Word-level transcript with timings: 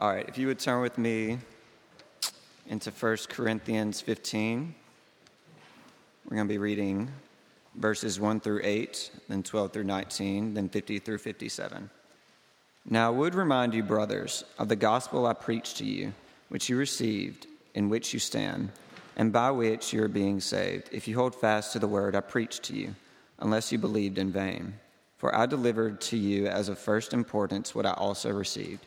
All 0.00 0.10
right, 0.10 0.28
if 0.28 0.38
you 0.38 0.46
would 0.46 0.60
turn 0.60 0.80
with 0.80 0.96
me 0.96 1.38
into 2.68 2.92
1 2.92 3.16
Corinthians 3.30 4.00
15, 4.00 4.72
we're 6.24 6.36
going 6.36 6.46
to 6.46 6.54
be 6.54 6.58
reading 6.58 7.10
verses 7.74 8.20
1 8.20 8.38
through 8.38 8.60
8, 8.62 9.10
then 9.28 9.42
12 9.42 9.72
through 9.72 9.82
19, 9.82 10.54
then 10.54 10.68
50 10.68 11.00
through 11.00 11.18
57. 11.18 11.90
Now 12.88 13.08
I 13.08 13.10
would 13.10 13.34
remind 13.34 13.74
you, 13.74 13.82
brothers, 13.82 14.44
of 14.56 14.68
the 14.68 14.76
gospel 14.76 15.26
I 15.26 15.32
preached 15.32 15.78
to 15.78 15.84
you, 15.84 16.12
which 16.48 16.68
you 16.68 16.76
received, 16.76 17.48
in 17.74 17.88
which 17.88 18.14
you 18.14 18.20
stand, 18.20 18.70
and 19.16 19.32
by 19.32 19.50
which 19.50 19.92
you 19.92 20.04
are 20.04 20.08
being 20.08 20.38
saved, 20.38 20.90
if 20.92 21.08
you 21.08 21.16
hold 21.16 21.34
fast 21.34 21.72
to 21.72 21.80
the 21.80 21.88
word 21.88 22.14
I 22.14 22.20
preached 22.20 22.62
to 22.64 22.76
you, 22.76 22.94
unless 23.40 23.72
you 23.72 23.78
believed 23.78 24.18
in 24.18 24.30
vain. 24.30 24.74
For 25.16 25.34
I 25.34 25.46
delivered 25.46 26.00
to 26.02 26.16
you 26.16 26.46
as 26.46 26.68
of 26.68 26.78
first 26.78 27.12
importance 27.12 27.74
what 27.74 27.84
I 27.84 27.94
also 27.94 28.30
received 28.30 28.86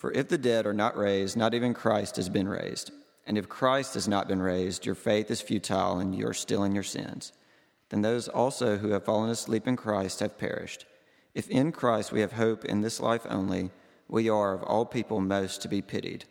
For 0.00 0.10
if 0.12 0.28
the 0.28 0.38
dead 0.38 0.64
are 0.64 0.72
not 0.72 0.96
raised, 0.96 1.36
not 1.36 1.52
even 1.52 1.74
Christ 1.74 2.16
has 2.16 2.30
been 2.30 2.48
raised. 2.48 2.90
And 3.26 3.36
if 3.36 3.50
Christ 3.50 3.92
has 3.92 4.08
not 4.08 4.28
been 4.28 4.40
raised, 4.40 4.86
your 4.86 4.94
faith 4.94 5.30
is 5.30 5.42
futile 5.42 5.98
and 5.98 6.14
you 6.14 6.26
are 6.26 6.32
still 6.32 6.64
in 6.64 6.74
your 6.74 6.82
sins. 6.82 7.34
Then 7.90 8.00
those 8.00 8.26
also 8.26 8.78
who 8.78 8.92
have 8.92 9.04
fallen 9.04 9.28
asleep 9.28 9.68
in 9.68 9.76
Christ 9.76 10.20
have 10.20 10.38
perished. 10.38 10.86
If 11.34 11.50
in 11.50 11.70
Christ 11.70 12.12
we 12.12 12.22
have 12.22 12.32
hope 12.32 12.64
in 12.64 12.80
this 12.80 12.98
life 12.98 13.26
only, 13.28 13.72
we 14.08 14.30
are 14.30 14.54
of 14.54 14.62
all 14.62 14.86
people 14.86 15.20
most 15.20 15.60
to 15.60 15.68
be 15.68 15.82
pitied. 15.82 16.24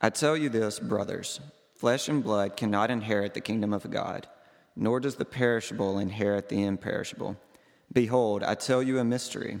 I 0.00 0.10
tell 0.10 0.36
you 0.36 0.48
this, 0.48 0.80
brothers 0.80 1.38
flesh 1.76 2.08
and 2.08 2.24
blood 2.24 2.56
cannot 2.56 2.90
inherit 2.90 3.34
the 3.34 3.40
kingdom 3.40 3.72
of 3.72 3.88
God, 3.92 4.26
nor 4.74 4.98
does 4.98 5.14
the 5.14 5.24
perishable 5.24 6.00
inherit 6.00 6.48
the 6.48 6.64
imperishable. 6.64 7.36
Behold, 7.92 8.42
I 8.42 8.56
tell 8.56 8.82
you 8.82 8.98
a 8.98 9.04
mystery. 9.04 9.60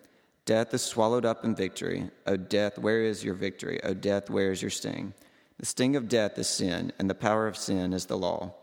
Death 0.45 0.73
is 0.73 0.81
swallowed 0.81 1.25
up 1.25 1.45
in 1.45 1.55
victory. 1.55 2.09
O 2.25 2.35
death, 2.35 2.77
where 2.77 3.01
is 3.01 3.23
your 3.23 3.35
victory? 3.35 3.79
O 3.83 3.93
death, 3.93 4.29
where 4.29 4.51
is 4.51 4.61
your 4.61 4.71
sting? 4.71 5.13
The 5.59 5.65
sting 5.65 5.95
of 5.95 6.09
death 6.09 6.39
is 6.39 6.47
sin, 6.47 6.91
and 6.97 7.09
the 7.09 7.15
power 7.15 7.47
of 7.47 7.55
sin 7.55 7.93
is 7.93 8.07
the 8.07 8.17
law. 8.17 8.53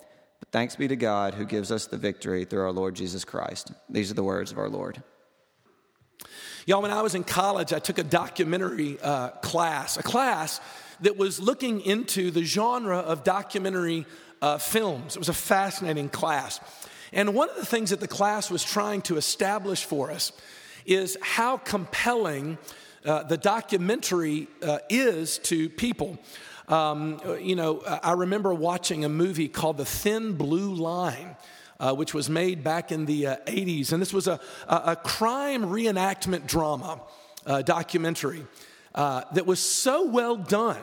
But 0.41 0.51
thanks 0.51 0.75
be 0.75 0.89
to 0.89 0.97
God 0.97 1.35
who 1.35 1.45
gives 1.45 1.71
us 1.71 1.87
the 1.87 1.97
victory 1.97 2.45
through 2.45 2.63
our 2.63 2.73
Lord 2.73 2.97
Jesus 2.97 3.25
Christ. 3.25 3.73
These 3.89 4.11
are 4.11 4.15
the 4.15 4.25
words 4.25 4.51
of 4.51 4.59
our 4.59 4.69
Lord. 4.69 5.03
Y'all, 6.67 6.83
when 6.83 6.91
I 6.91 7.03
was 7.03 7.15
in 7.15 7.25
college, 7.25 7.73
I 7.73 7.79
took 7.79 7.99
a 7.99 8.03
documentary 8.03 8.99
uh, 9.01 9.31
class, 9.31 9.97
a 9.97 10.03
class 10.03 10.61
that 11.01 11.17
was 11.17 11.41
looking 11.41 11.81
into 11.81 12.31
the 12.31 12.43
genre 12.43 12.99
of 12.99 13.23
documentary 13.23 14.05
uh, 14.43 14.59
films. 14.59 15.17
It 15.17 15.19
was 15.19 15.29
a 15.29 15.35
fascinating 15.35 16.09
class. 16.09 16.61
And 17.13 17.35
one 17.35 17.49
of 17.49 17.57
the 17.57 17.65
things 17.65 17.91
that 17.91 18.01
the 18.01 18.09
class 18.09 18.51
was 18.51 18.63
trying 18.63 19.03
to 19.03 19.17
establish 19.17 19.85
for 19.85 20.11
us 20.11 20.33
is 20.89 21.19
how 21.21 21.59
compelling 21.59 22.57
uh, 23.05 23.23
the 23.23 23.37
documentary 23.37 24.49
uh, 24.63 24.79
is 24.89 25.39
to 25.39 25.69
people. 25.69 26.19
Um, 26.67 27.21
you 27.41 27.57
know, 27.57 27.83
I 28.03 28.13
remember 28.13 28.53
watching 28.53 29.05
a 29.05 29.09
movie 29.09 29.49
called 29.49 29.77
The 29.77 29.85
Thin 29.85 30.33
Blue 30.33 30.75
Line. 30.75 31.37
Uh, 31.81 31.95
which 31.95 32.13
was 32.13 32.29
made 32.29 32.65
back 32.65 32.91
in 32.91 33.07
the 33.07 33.23
80s. 33.23 33.93
Uh, 33.93 33.95
and 33.95 34.03
this 34.03 34.13
was 34.13 34.27
a, 34.27 34.41
a, 34.67 34.83
a 34.85 34.97
crime 34.97 35.63
reenactment 35.67 36.49
drama 36.49 37.01
uh, 37.47 37.63
documentary 37.63 38.45
uh, 38.97 39.23
that 39.33 39.47
was 39.47 39.61
so 39.61 40.05
well 40.09 40.35
done 40.35 40.83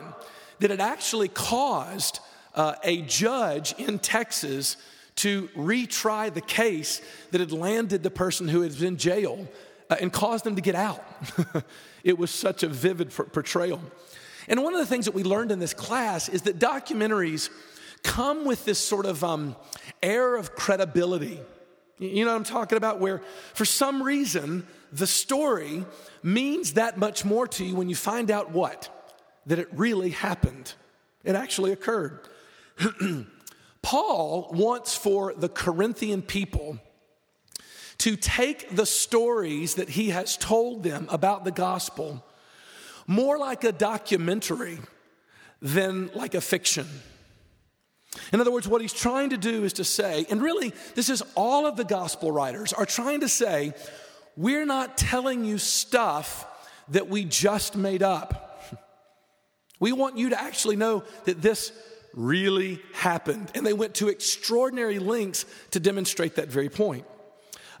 that 0.60 0.70
it 0.70 0.80
actually 0.80 1.28
caused 1.28 2.20
a 2.82 3.02
judge 3.02 3.74
in 3.76 3.98
Texas 3.98 4.78
to 5.16 5.48
retry 5.48 6.32
the 6.32 6.40
case 6.40 7.02
that 7.30 7.42
had 7.42 7.52
landed 7.52 8.02
the 8.02 8.10
person 8.10 8.48
who 8.48 8.62
had 8.62 8.72
been 8.78 8.88
in 8.88 8.96
jail 8.96 9.46
uh, 9.90 9.96
and 10.00 10.12
caused 10.12 10.44
them 10.44 10.56
to 10.56 10.62
get 10.62 10.74
out. 10.74 11.04
it 12.04 12.18
was 12.18 12.30
such 12.30 12.62
a 12.62 12.68
vivid 12.68 13.10
portrayal. 13.10 13.80
And 14.48 14.62
one 14.62 14.74
of 14.74 14.80
the 14.80 14.86
things 14.86 15.06
that 15.06 15.14
we 15.14 15.22
learned 15.22 15.50
in 15.50 15.58
this 15.58 15.74
class 15.74 16.28
is 16.28 16.42
that 16.42 16.58
documentaries 16.58 17.50
come 18.02 18.44
with 18.44 18.64
this 18.64 18.78
sort 18.78 19.06
of 19.06 19.24
um, 19.24 19.56
air 20.02 20.36
of 20.36 20.54
credibility. 20.54 21.40
You 21.98 22.24
know 22.24 22.30
what 22.32 22.36
I'm 22.36 22.44
talking 22.44 22.78
about? 22.78 23.00
Where 23.00 23.22
for 23.54 23.64
some 23.64 24.02
reason 24.02 24.66
the 24.92 25.06
story 25.06 25.84
means 26.22 26.74
that 26.74 26.98
much 26.98 27.24
more 27.24 27.46
to 27.48 27.64
you 27.64 27.74
when 27.74 27.88
you 27.88 27.96
find 27.96 28.30
out 28.30 28.50
what? 28.50 28.92
That 29.46 29.58
it 29.58 29.68
really 29.72 30.10
happened. 30.10 30.74
It 31.24 31.34
actually 31.34 31.72
occurred. 31.72 32.20
Paul 33.82 34.50
wants 34.52 34.96
for 34.96 35.32
the 35.34 35.48
Corinthian 35.48 36.22
people 36.22 36.78
to 37.98 38.16
take 38.16 38.74
the 38.74 38.86
stories 38.86 39.76
that 39.76 39.88
he 39.88 40.10
has 40.10 40.36
told 40.36 40.82
them 40.82 41.06
about 41.10 41.44
the 41.44 41.50
gospel 41.50 42.24
more 43.06 43.38
like 43.38 43.64
a 43.64 43.72
documentary 43.72 44.78
than 45.62 46.10
like 46.14 46.34
a 46.34 46.40
fiction. 46.40 46.86
In 48.32 48.40
other 48.40 48.50
words, 48.50 48.66
what 48.66 48.80
he's 48.80 48.92
trying 48.92 49.30
to 49.30 49.36
do 49.36 49.64
is 49.64 49.74
to 49.74 49.84
say, 49.84 50.26
and 50.30 50.42
really, 50.42 50.72
this 50.94 51.08
is 51.08 51.22
all 51.34 51.66
of 51.66 51.76
the 51.76 51.84
gospel 51.84 52.32
writers 52.32 52.72
are 52.72 52.86
trying 52.86 53.20
to 53.20 53.28
say, 53.28 53.74
we're 54.36 54.66
not 54.66 54.96
telling 54.96 55.44
you 55.44 55.58
stuff 55.58 56.46
that 56.88 57.08
we 57.08 57.24
just 57.24 57.76
made 57.76 58.02
up. 58.02 58.42
We 59.78 59.92
want 59.92 60.16
you 60.16 60.30
to 60.30 60.40
actually 60.40 60.76
know 60.76 61.04
that 61.26 61.42
this 61.42 61.70
really 62.14 62.80
happened. 62.94 63.52
And 63.54 63.66
they 63.66 63.74
went 63.74 63.96
to 63.96 64.08
extraordinary 64.08 64.98
lengths 64.98 65.44
to 65.72 65.80
demonstrate 65.80 66.36
that 66.36 66.48
very 66.48 66.70
point. 66.70 67.04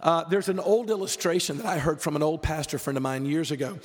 Uh, 0.00 0.24
there's 0.24 0.48
an 0.48 0.60
old 0.60 0.90
illustration 0.90 1.58
that 1.58 1.66
I 1.66 1.78
heard 1.78 2.00
from 2.00 2.16
an 2.16 2.22
old 2.22 2.42
pastor 2.42 2.78
friend 2.78 2.96
of 2.96 3.02
mine 3.02 3.26
years 3.26 3.50
ago 3.50 3.78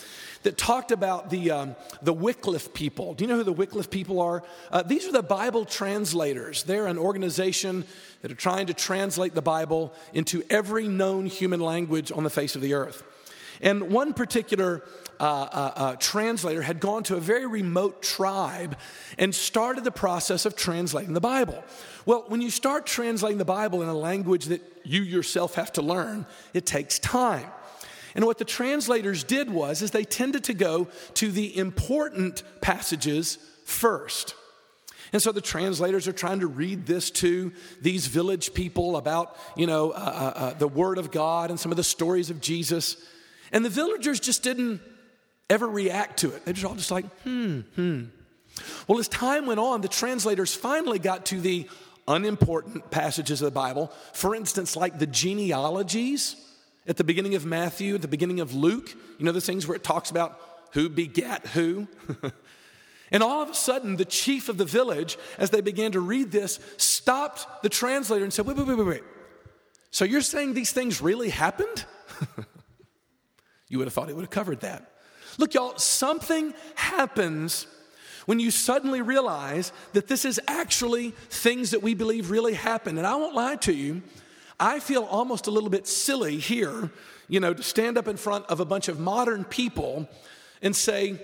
that 0.44 0.58
talked 0.58 0.92
about 0.92 1.30
the, 1.30 1.52
um, 1.52 1.76
the 2.02 2.14
Wycliffe 2.14 2.74
people. 2.74 3.14
Do 3.14 3.24
you 3.24 3.30
know 3.30 3.38
who 3.38 3.44
the 3.44 3.54
Wycliffe 3.54 3.90
people 3.90 4.20
are? 4.22 4.44
Uh, 4.72 4.84
these 4.84 5.08
are 5.08 5.12
the 5.12 5.24
Bible 5.24 5.66
translators. 5.66 6.64
They're 6.64 6.88
an 6.88 6.98
organization 6.98 7.86
that 8.22 8.32
are 8.32 8.36
trying 8.36 8.68
to 8.68 8.74
translate 8.74 9.34
the 9.34 9.42
Bible 9.42 9.94
into 10.14 10.44
every 10.50 10.88
known 10.88 11.26
human 11.26 11.60
language 11.60 12.12
on 12.12 12.24
the 12.24 12.30
face 12.30 12.56
of 12.56 12.62
the 12.62 12.74
earth. 12.74 13.04
And 13.62 13.92
one 13.92 14.14
particular 14.14 14.84
uh, 15.20 15.24
uh, 15.24 15.72
uh, 15.76 15.96
translator 15.98 16.64
had 16.64 16.80
gone 16.80 17.04
to 17.04 17.16
a 17.16 17.20
very 17.20 17.46
remote 17.46 18.02
tribe 18.02 18.76
and 19.20 19.34
started 19.34 19.84
the 19.84 19.92
process 19.92 20.46
of 20.46 20.56
translating 20.56 21.14
the 21.14 21.22
Bible. 21.22 21.64
Well, 22.06 22.26
when 22.28 22.42
you 22.42 22.50
start 22.50 22.88
translating 22.88 23.38
the 23.38 23.46
Bible 23.46 23.84
in 23.84 23.90
a 23.90 23.98
language 23.98 24.46
that 24.46 24.62
you 24.84 25.04
yourself 25.04 25.56
have 25.56 25.72
to 25.74 25.82
learn, 25.82 26.26
it 26.54 26.66
takes 26.66 26.98
time. 26.98 27.46
And 28.16 28.26
what 28.26 28.40
the 28.40 28.46
translators 28.46 29.24
did 29.24 29.50
was 29.50 29.82
is 29.82 29.92
they 29.92 30.04
tended 30.04 30.44
to 30.46 30.54
go 30.54 30.88
to 31.16 31.32
the 31.32 31.56
important 31.56 32.44
passages 32.60 33.38
first. 33.66 34.36
And 35.14 35.22
so 35.22 35.32
the 35.32 35.42
translators 35.42 36.08
are 36.08 36.14
trying 36.14 36.40
to 36.40 36.48
read 36.48 36.86
this 36.86 37.12
to 37.12 37.52
these 37.82 38.08
village 38.08 38.54
people 38.54 38.96
about, 38.96 39.38
you 39.56 39.68
know, 39.68 39.92
uh, 39.92 39.96
uh, 39.96 40.40
uh, 40.40 40.54
the 40.54 40.68
Word 40.68 40.98
of 40.98 41.12
God 41.12 41.50
and 41.50 41.60
some 41.60 41.72
of 41.72 41.78
the 41.78 41.84
stories 41.84 42.30
of 42.30 42.42
Jesus. 42.42 42.98
And 43.52 43.66
the 43.66 43.70
villagers 43.70 44.20
just 44.20 44.44
didn't 44.44 44.82
ever 45.50 45.68
react 45.68 46.20
to 46.20 46.34
it. 46.34 46.46
They 46.46 46.54
just 46.54 46.66
all 46.66 46.76
just 46.76 46.92
like, 46.92 47.06
hmm, 47.22 47.62
hmm. 47.76 48.04
Well, 48.88 49.00
as 49.00 49.08
time 49.08 49.46
went 49.46 49.60
on, 49.60 49.82
the 49.82 49.88
translators 49.88 50.54
finally 50.54 51.00
got 51.00 51.26
to 51.28 51.40
the 51.40 51.68
unimportant 52.08 52.92
passages 52.92 53.42
of 53.42 53.46
the 53.46 53.52
Bible. 53.52 53.92
For 54.14 54.36
instance, 54.36 54.76
like 54.76 55.00
the 55.00 55.08
genealogies 55.08 56.36
at 56.88 56.98
the 56.98 57.04
beginning 57.04 57.36
of 57.36 57.46
Matthew, 57.46 57.96
at 57.96 58.02
the 58.02 58.08
beginning 58.08 58.40
of 58.40 58.54
Luke. 58.54 58.94
You 59.18 59.26
know, 59.26 59.32
the 59.32 59.42
things 59.42 59.68
where 59.68 59.76
it 59.76 59.84
talks 59.84 60.12
about 60.12 60.40
who 60.74 60.90
begat 60.90 61.46
who. 61.48 61.88
And 63.12 63.22
all 63.22 63.42
of 63.42 63.50
a 63.50 63.54
sudden, 63.54 63.98
the 63.98 64.06
chief 64.06 64.48
of 64.48 64.58
the 64.58 64.66
village, 64.66 65.18
as 65.38 65.50
they 65.50 65.60
began 65.60 65.92
to 65.92 66.00
read 66.00 66.32
this, 66.32 66.60
stopped 66.78 67.46
the 67.62 67.68
translator 67.68 68.24
and 68.24 68.34
said, 68.34 68.46
Wait, 68.46 68.56
wait, 68.56 68.68
wait, 68.68 68.78
wait, 68.78 68.88
wait. 68.88 69.04
So 69.92 70.06
you're 70.06 70.22
saying 70.22 70.54
these 70.54 70.72
things 70.72 71.02
really 71.02 71.30
happened? 71.30 71.86
you 73.72 73.78
would 73.78 73.88
have 73.88 73.94
thought 73.94 74.10
he 74.10 74.14
would 74.14 74.22
have 74.22 74.30
covered 74.30 74.60
that. 74.60 74.92
Look, 75.38 75.54
y'all, 75.54 75.78
something 75.78 76.54
happens 76.76 77.66
when 78.26 78.40
you 78.40 78.52
suddenly 78.52 79.02
realize 79.02 79.72
that 79.94 80.08
this 80.08 80.26
is 80.26 80.42
actually 80.46 81.12
things 81.30 81.72
that 81.72 81.82
we 81.82 81.94
believe 81.94 82.30
really 82.30 82.54
happen. 82.54 82.98
And 82.98 83.08
I 83.08 83.16
won't 83.16 83.34
lie 83.34 83.56
to 83.56 83.74
you, 83.74 84.04
I 84.60 84.80
feel 84.80 85.04
almost 85.04 85.48
a 85.48 85.52
little 85.52 85.70
bit 85.70 85.88
silly 85.88 86.38
here, 86.38 86.92
you 87.30 87.40
know, 87.40 87.54
to 87.54 87.64
stand 87.64 87.98
up 87.98 88.10
in 88.10 88.18
front 88.18 88.46
of 88.48 88.60
a 88.60 88.66
bunch 88.66 88.90
of 88.90 89.00
modern 89.00 89.46
people 89.46 90.08
and 90.62 90.76
say, 90.76 91.16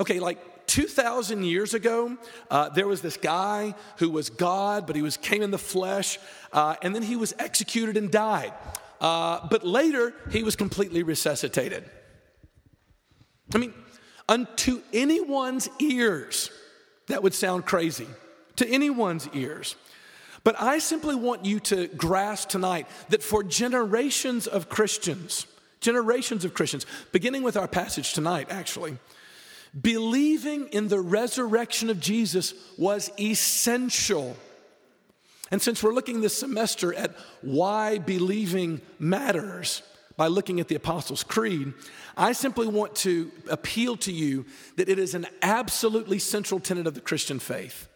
okay, 0.00 0.20
like 0.20 0.66
2,000 0.66 1.44
years 1.44 1.74
ago, 1.74 2.16
uh, 2.50 2.70
there 2.70 2.88
was 2.88 3.02
this 3.02 3.18
guy 3.18 3.74
who 3.98 4.08
was 4.08 4.30
God, 4.30 4.86
but 4.86 4.96
he 4.96 5.02
was 5.02 5.18
came 5.18 5.42
in 5.42 5.50
the 5.50 5.58
flesh, 5.58 6.18
uh, 6.52 6.76
and 6.80 6.94
then 6.94 7.02
he 7.02 7.14
was 7.14 7.34
executed 7.38 7.98
and 7.98 8.10
died. 8.10 8.54
Uh, 9.00 9.46
but 9.48 9.64
later, 9.64 10.12
he 10.30 10.42
was 10.42 10.56
completely 10.56 11.02
resuscitated. 11.02 11.88
I 13.54 13.58
mean, 13.58 13.74
unto 14.28 14.82
anyone's 14.92 15.68
ears, 15.80 16.50
that 17.08 17.22
would 17.22 17.34
sound 17.34 17.66
crazy. 17.66 18.06
To 18.56 18.68
anyone's 18.68 19.28
ears. 19.32 19.76
But 20.44 20.60
I 20.60 20.78
simply 20.78 21.14
want 21.14 21.44
you 21.44 21.60
to 21.60 21.88
grasp 21.88 22.48
tonight 22.50 22.86
that 23.08 23.22
for 23.22 23.42
generations 23.42 24.46
of 24.46 24.68
Christians, 24.68 25.46
generations 25.80 26.44
of 26.44 26.54
Christians, 26.54 26.86
beginning 27.12 27.42
with 27.42 27.56
our 27.56 27.68
passage 27.68 28.12
tonight, 28.12 28.48
actually, 28.50 28.98
Believing 29.78 30.68
in 30.68 30.88
the 30.88 31.00
resurrection 31.00 31.90
of 31.90 32.00
Jesus 32.00 32.54
was 32.76 33.10
essential. 33.20 34.36
And 35.50 35.60
since 35.60 35.82
we're 35.82 35.94
looking 35.94 36.20
this 36.20 36.38
semester 36.38 36.94
at 36.94 37.14
why 37.42 37.98
believing 37.98 38.80
matters 38.98 39.82
by 40.16 40.28
looking 40.28 40.60
at 40.60 40.68
the 40.68 40.74
Apostles' 40.74 41.24
Creed, 41.24 41.72
I 42.16 42.32
simply 42.32 42.68
want 42.68 42.94
to 42.96 43.30
appeal 43.48 43.96
to 43.98 44.12
you 44.12 44.44
that 44.76 44.88
it 44.88 44.98
is 44.98 45.14
an 45.14 45.26
absolutely 45.42 46.18
central 46.18 46.60
tenet 46.60 46.86
of 46.86 46.94
the 46.94 47.00
Christian 47.00 47.38
faith. 47.38 47.88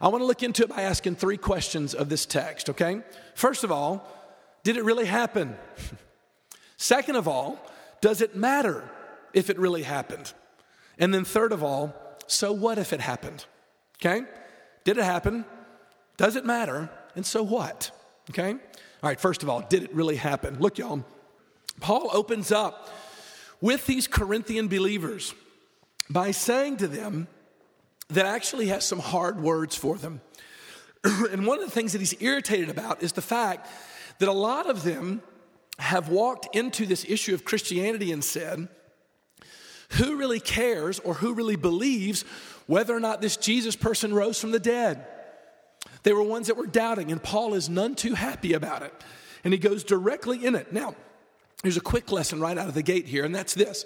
I 0.00 0.08
want 0.08 0.22
to 0.22 0.26
look 0.26 0.42
into 0.42 0.62
it 0.62 0.68
by 0.68 0.82
asking 0.82 1.16
three 1.16 1.36
questions 1.36 1.94
of 1.94 2.08
this 2.08 2.26
text, 2.26 2.70
okay? 2.70 3.00
First 3.34 3.64
of 3.64 3.72
all, 3.72 4.06
did 4.62 4.76
it 4.76 4.84
really 4.84 5.06
happen? 5.06 5.56
Second 6.76 7.16
of 7.16 7.26
all, 7.28 7.58
does 8.00 8.20
it 8.20 8.36
matter 8.36 8.88
if 9.32 9.50
it 9.50 9.58
really 9.58 9.82
happened? 9.82 10.32
And 10.98 11.14
then, 11.14 11.24
third 11.24 11.52
of 11.52 11.62
all, 11.62 11.94
so 12.26 12.52
what 12.52 12.78
if 12.78 12.92
it 12.92 13.00
happened? 13.00 13.46
Okay? 13.98 14.24
Did 14.84 14.98
it 14.98 15.04
happen? 15.04 15.44
Does 16.16 16.36
it 16.36 16.44
matter? 16.44 16.90
And 17.16 17.24
so 17.24 17.42
what? 17.42 17.90
Okay? 18.30 18.52
All 18.52 18.58
right, 19.02 19.20
first 19.20 19.42
of 19.42 19.48
all, 19.48 19.60
did 19.60 19.82
it 19.82 19.94
really 19.94 20.16
happen? 20.16 20.58
Look, 20.58 20.78
y'all, 20.78 21.04
Paul 21.80 22.10
opens 22.12 22.52
up 22.52 22.88
with 23.60 23.86
these 23.86 24.06
Corinthian 24.06 24.68
believers 24.68 25.34
by 26.08 26.30
saying 26.30 26.78
to 26.78 26.88
them 26.88 27.28
that 28.08 28.26
actually 28.26 28.68
has 28.68 28.84
some 28.84 28.98
hard 28.98 29.40
words 29.40 29.74
for 29.76 29.96
them. 29.96 30.20
and 31.04 31.46
one 31.46 31.58
of 31.58 31.64
the 31.64 31.70
things 31.70 31.92
that 31.92 31.98
he's 32.00 32.20
irritated 32.20 32.68
about 32.68 33.02
is 33.02 33.12
the 33.12 33.22
fact 33.22 33.68
that 34.18 34.28
a 34.28 34.32
lot 34.32 34.68
of 34.68 34.84
them 34.84 35.22
have 35.78 36.08
walked 36.08 36.54
into 36.54 36.86
this 36.86 37.04
issue 37.08 37.34
of 37.34 37.44
Christianity 37.44 38.12
and 38.12 38.22
said, 38.22 38.68
who 39.90 40.16
really 40.16 40.40
cares 40.40 40.98
or 41.00 41.14
who 41.14 41.34
really 41.34 41.56
believes 41.56 42.22
whether 42.66 42.94
or 42.94 43.00
not 43.00 43.20
this 43.20 43.36
Jesus 43.36 43.76
person 43.76 44.14
rose 44.14 44.40
from 44.40 44.50
the 44.50 44.58
dead? 44.58 45.06
They 46.04 46.12
were 46.12 46.22
ones 46.22 46.46
that 46.46 46.56
were 46.56 46.66
doubting, 46.66 47.10
and 47.10 47.22
Paul 47.22 47.54
is 47.54 47.68
none 47.68 47.94
too 47.94 48.14
happy 48.14 48.52
about 48.52 48.82
it. 48.82 48.94
And 49.42 49.52
he 49.52 49.58
goes 49.58 49.82
directly 49.82 50.44
in 50.44 50.54
it. 50.54 50.72
Now, 50.72 50.94
there's 51.62 51.76
a 51.76 51.82
quick 51.82 52.12
lesson 52.12 52.40
right 52.40 52.56
out 52.56 52.68
of 52.68 52.74
the 52.74 52.82
gate 52.82 53.06
here, 53.06 53.24
and 53.24 53.34
that's 53.34 53.54
this 53.54 53.84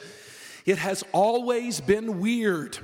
it 0.67 0.79
has 0.79 1.03
always 1.13 1.81
been 1.81 2.21
weird 2.21 2.79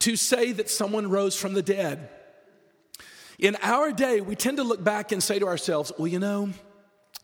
to 0.00 0.14
say 0.16 0.52
that 0.52 0.70
someone 0.70 1.10
rose 1.10 1.34
from 1.34 1.54
the 1.54 1.62
dead. 1.62 2.08
In 3.38 3.56
our 3.62 3.90
day, 3.90 4.20
we 4.20 4.36
tend 4.36 4.58
to 4.58 4.62
look 4.62 4.84
back 4.84 5.12
and 5.12 5.22
say 5.22 5.38
to 5.38 5.46
ourselves, 5.46 5.90
well, 5.98 6.06
you 6.06 6.18
know, 6.18 6.50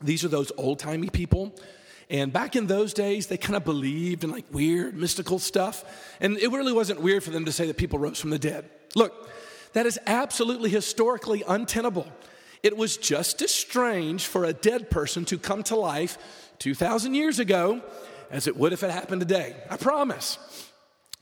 these 0.03 0.25
are 0.25 0.29
those 0.29 0.51
old 0.57 0.79
timey 0.79 1.09
people 1.09 1.55
and 2.09 2.33
back 2.33 2.55
in 2.55 2.67
those 2.67 2.93
days, 2.93 3.27
they 3.27 3.37
kind 3.37 3.57
of 3.57 3.65
believed 3.65 4.23
in 4.23 4.31
like 4.31 4.45
weird 4.53 4.97
mystical 4.97 5.39
stuff. 5.39 5.85
And 6.21 6.39
it 6.39 6.51
really 6.51 6.73
wasn't 6.73 7.01
weird 7.01 7.25
for 7.25 7.31
them 7.31 7.47
to 7.47 7.53
say 7.53 7.67
that 7.67 7.77
people 7.77 7.99
rose 7.99 8.21
from 8.21 8.31
the 8.31 8.39
dead. 8.39 8.69
Look, 8.95 9.29
that 9.77 9.85
is 9.85 10.01
absolutely 10.07 10.71
historically 10.71 11.45
untenable. 11.47 12.07
It 12.63 12.79
was 12.79 12.97
just 12.97 13.43
as 13.43 13.51
strange 13.51 14.25
for 14.25 14.47
a 14.47 14.55
dead 14.55 14.89
person 14.89 15.27
to 15.27 15.37
come 15.37 15.63
to 15.65 15.77
life 15.77 16.17
2,000 16.61 17.13
years 17.13 17.39
ago 17.39 17.83
as 18.31 18.47
it 18.47 18.57
would 18.57 18.73
if 18.73 18.83
it 18.83 18.91
happened 18.91 19.21
today. 19.21 19.55
I 19.69 19.77
promise. 19.77 20.39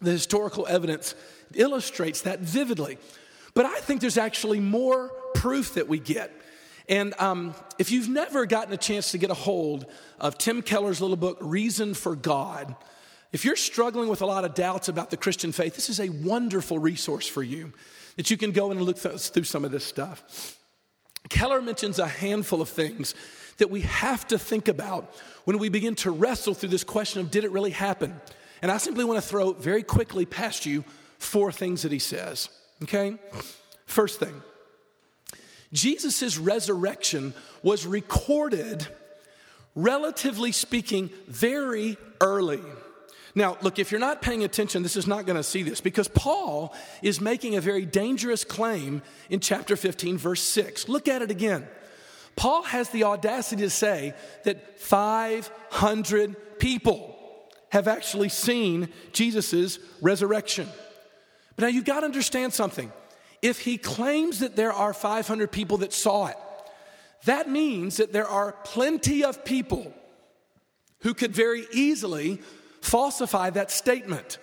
The 0.00 0.12
historical 0.12 0.68
evidence 0.68 1.16
illustrates 1.52 2.20
that 2.20 2.42
vividly. 2.42 2.98
But 3.54 3.66
I 3.66 3.80
think 3.80 4.00
there's 4.00 4.18
actually 4.18 4.60
more 4.60 5.10
proof 5.34 5.74
that 5.74 5.88
we 5.88 5.98
get 5.98 6.32
and 6.88 7.14
um, 7.18 7.54
if 7.78 7.90
you've 7.90 8.10
never 8.10 8.44
gotten 8.44 8.72
a 8.74 8.76
chance 8.76 9.12
to 9.12 9.18
get 9.18 9.30
a 9.30 9.34
hold 9.34 9.86
of 10.20 10.36
Tim 10.36 10.60
Keller's 10.60 11.00
little 11.00 11.16
book, 11.16 11.38
Reason 11.40 11.94
for 11.94 12.14
God, 12.14 12.76
if 13.32 13.44
you're 13.44 13.56
struggling 13.56 14.08
with 14.08 14.20
a 14.20 14.26
lot 14.26 14.44
of 14.44 14.54
doubts 14.54 14.88
about 14.88 15.10
the 15.10 15.16
Christian 15.16 15.50
faith, 15.50 15.74
this 15.74 15.88
is 15.88 15.98
a 15.98 16.10
wonderful 16.10 16.78
resource 16.78 17.26
for 17.26 17.42
you 17.42 17.72
that 18.16 18.30
you 18.30 18.36
can 18.36 18.52
go 18.52 18.70
and 18.70 18.80
look 18.80 18.98
through 18.98 19.44
some 19.44 19.64
of 19.64 19.70
this 19.70 19.84
stuff. 19.84 20.58
Keller 21.28 21.62
mentions 21.62 21.98
a 21.98 22.06
handful 22.06 22.60
of 22.60 22.68
things 22.68 23.14
that 23.58 23.70
we 23.70 23.82
have 23.82 24.26
to 24.28 24.38
think 24.38 24.68
about 24.68 25.14
when 25.44 25.58
we 25.58 25.68
begin 25.68 25.94
to 25.94 26.10
wrestle 26.10 26.54
through 26.54 26.68
this 26.68 26.84
question 26.84 27.20
of 27.20 27.30
did 27.30 27.44
it 27.44 27.50
really 27.50 27.70
happen? 27.70 28.20
And 28.62 28.70
I 28.70 28.78
simply 28.78 29.04
want 29.04 29.22
to 29.22 29.28
throw 29.28 29.52
very 29.52 29.82
quickly 29.82 30.26
past 30.26 30.66
you 30.66 30.84
four 31.18 31.52
things 31.52 31.82
that 31.82 31.92
he 31.92 31.98
says. 31.98 32.48
Okay? 32.82 33.16
First 33.86 34.18
thing, 34.18 34.42
Jesus' 35.72 36.38
resurrection 36.38 37.34
was 37.62 37.86
recorded, 37.86 38.86
relatively 39.74 40.52
speaking, 40.52 41.10
very 41.26 41.96
early. 42.20 42.60
Now, 43.34 43.56
look, 43.62 43.78
if 43.78 43.90
you're 43.90 44.00
not 44.00 44.22
paying 44.22 44.44
attention, 44.44 44.82
this 44.82 44.96
is 44.96 45.06
not 45.06 45.26
going 45.26 45.36
to 45.36 45.42
see 45.42 45.62
this 45.62 45.80
because 45.80 46.06
Paul 46.08 46.74
is 47.02 47.20
making 47.20 47.56
a 47.56 47.60
very 47.60 47.84
dangerous 47.84 48.44
claim 48.44 49.02
in 49.28 49.40
chapter 49.40 49.74
15, 49.74 50.18
verse 50.18 50.40
6. 50.42 50.88
Look 50.88 51.08
at 51.08 51.20
it 51.20 51.30
again. 51.30 51.66
Paul 52.36 52.62
has 52.62 52.90
the 52.90 53.04
audacity 53.04 53.62
to 53.62 53.70
say 53.70 54.14
that 54.44 54.78
500 54.78 56.58
people 56.58 57.16
have 57.70 57.88
actually 57.88 58.28
seen 58.28 58.88
Jesus' 59.12 59.78
resurrection. 60.00 60.68
But 61.56 61.62
now 61.62 61.68
you've 61.68 61.84
got 61.84 62.00
to 62.00 62.06
understand 62.06 62.52
something 62.52 62.92
if 63.42 63.60
he 63.60 63.76
claims 63.76 64.38
that 64.38 64.56
there 64.56 64.72
are 64.72 64.94
500 64.94 65.52
people 65.52 65.78
that 65.78 65.92
saw 65.92 66.28
it, 66.28 66.36
that 67.26 67.48
means 67.48 67.98
that 67.98 68.12
there 68.12 68.26
are 68.26 68.52
plenty 68.64 69.22
of 69.22 69.44
people 69.44 69.92
who 71.00 71.12
could 71.14 71.32
very 71.32 71.66
easily 71.72 72.40
falsify 72.84 73.50
that 73.50 73.70
statement. 73.70 74.38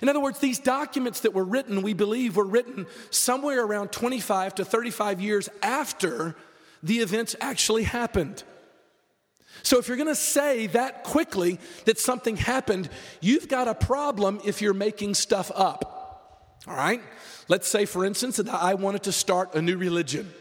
In 0.00 0.08
other 0.08 0.20
words, 0.20 0.38
these 0.38 0.58
documents 0.58 1.20
that 1.20 1.34
were 1.34 1.44
written, 1.44 1.82
we 1.82 1.92
believe, 1.92 2.36
were 2.36 2.46
written 2.46 2.86
somewhere 3.10 3.64
around 3.64 3.92
25 3.92 4.56
to 4.56 4.64
35 4.64 5.20
years 5.20 5.48
after 5.62 6.36
the 6.82 6.98
events 6.98 7.36
actually 7.40 7.82
happened. 7.82 8.42
So, 9.62 9.78
if 9.78 9.88
you're 9.88 9.98
gonna 9.98 10.14
say 10.14 10.68
that 10.68 11.04
quickly 11.04 11.58
that 11.84 11.98
something 11.98 12.36
happened, 12.36 12.88
you've 13.20 13.48
got 13.48 13.68
a 13.68 13.74
problem 13.74 14.40
if 14.44 14.62
you're 14.62 14.72
making 14.72 15.14
stuff 15.14 15.50
up. 15.54 16.00
All 16.66 16.76
right? 16.76 17.02
Let's 17.48 17.68
say, 17.68 17.84
for 17.84 18.04
instance, 18.04 18.36
that 18.36 18.48
I 18.48 18.74
wanted 18.74 19.02
to 19.02 19.12
start 19.12 19.54
a 19.54 19.60
new 19.60 19.76
religion, 19.76 20.32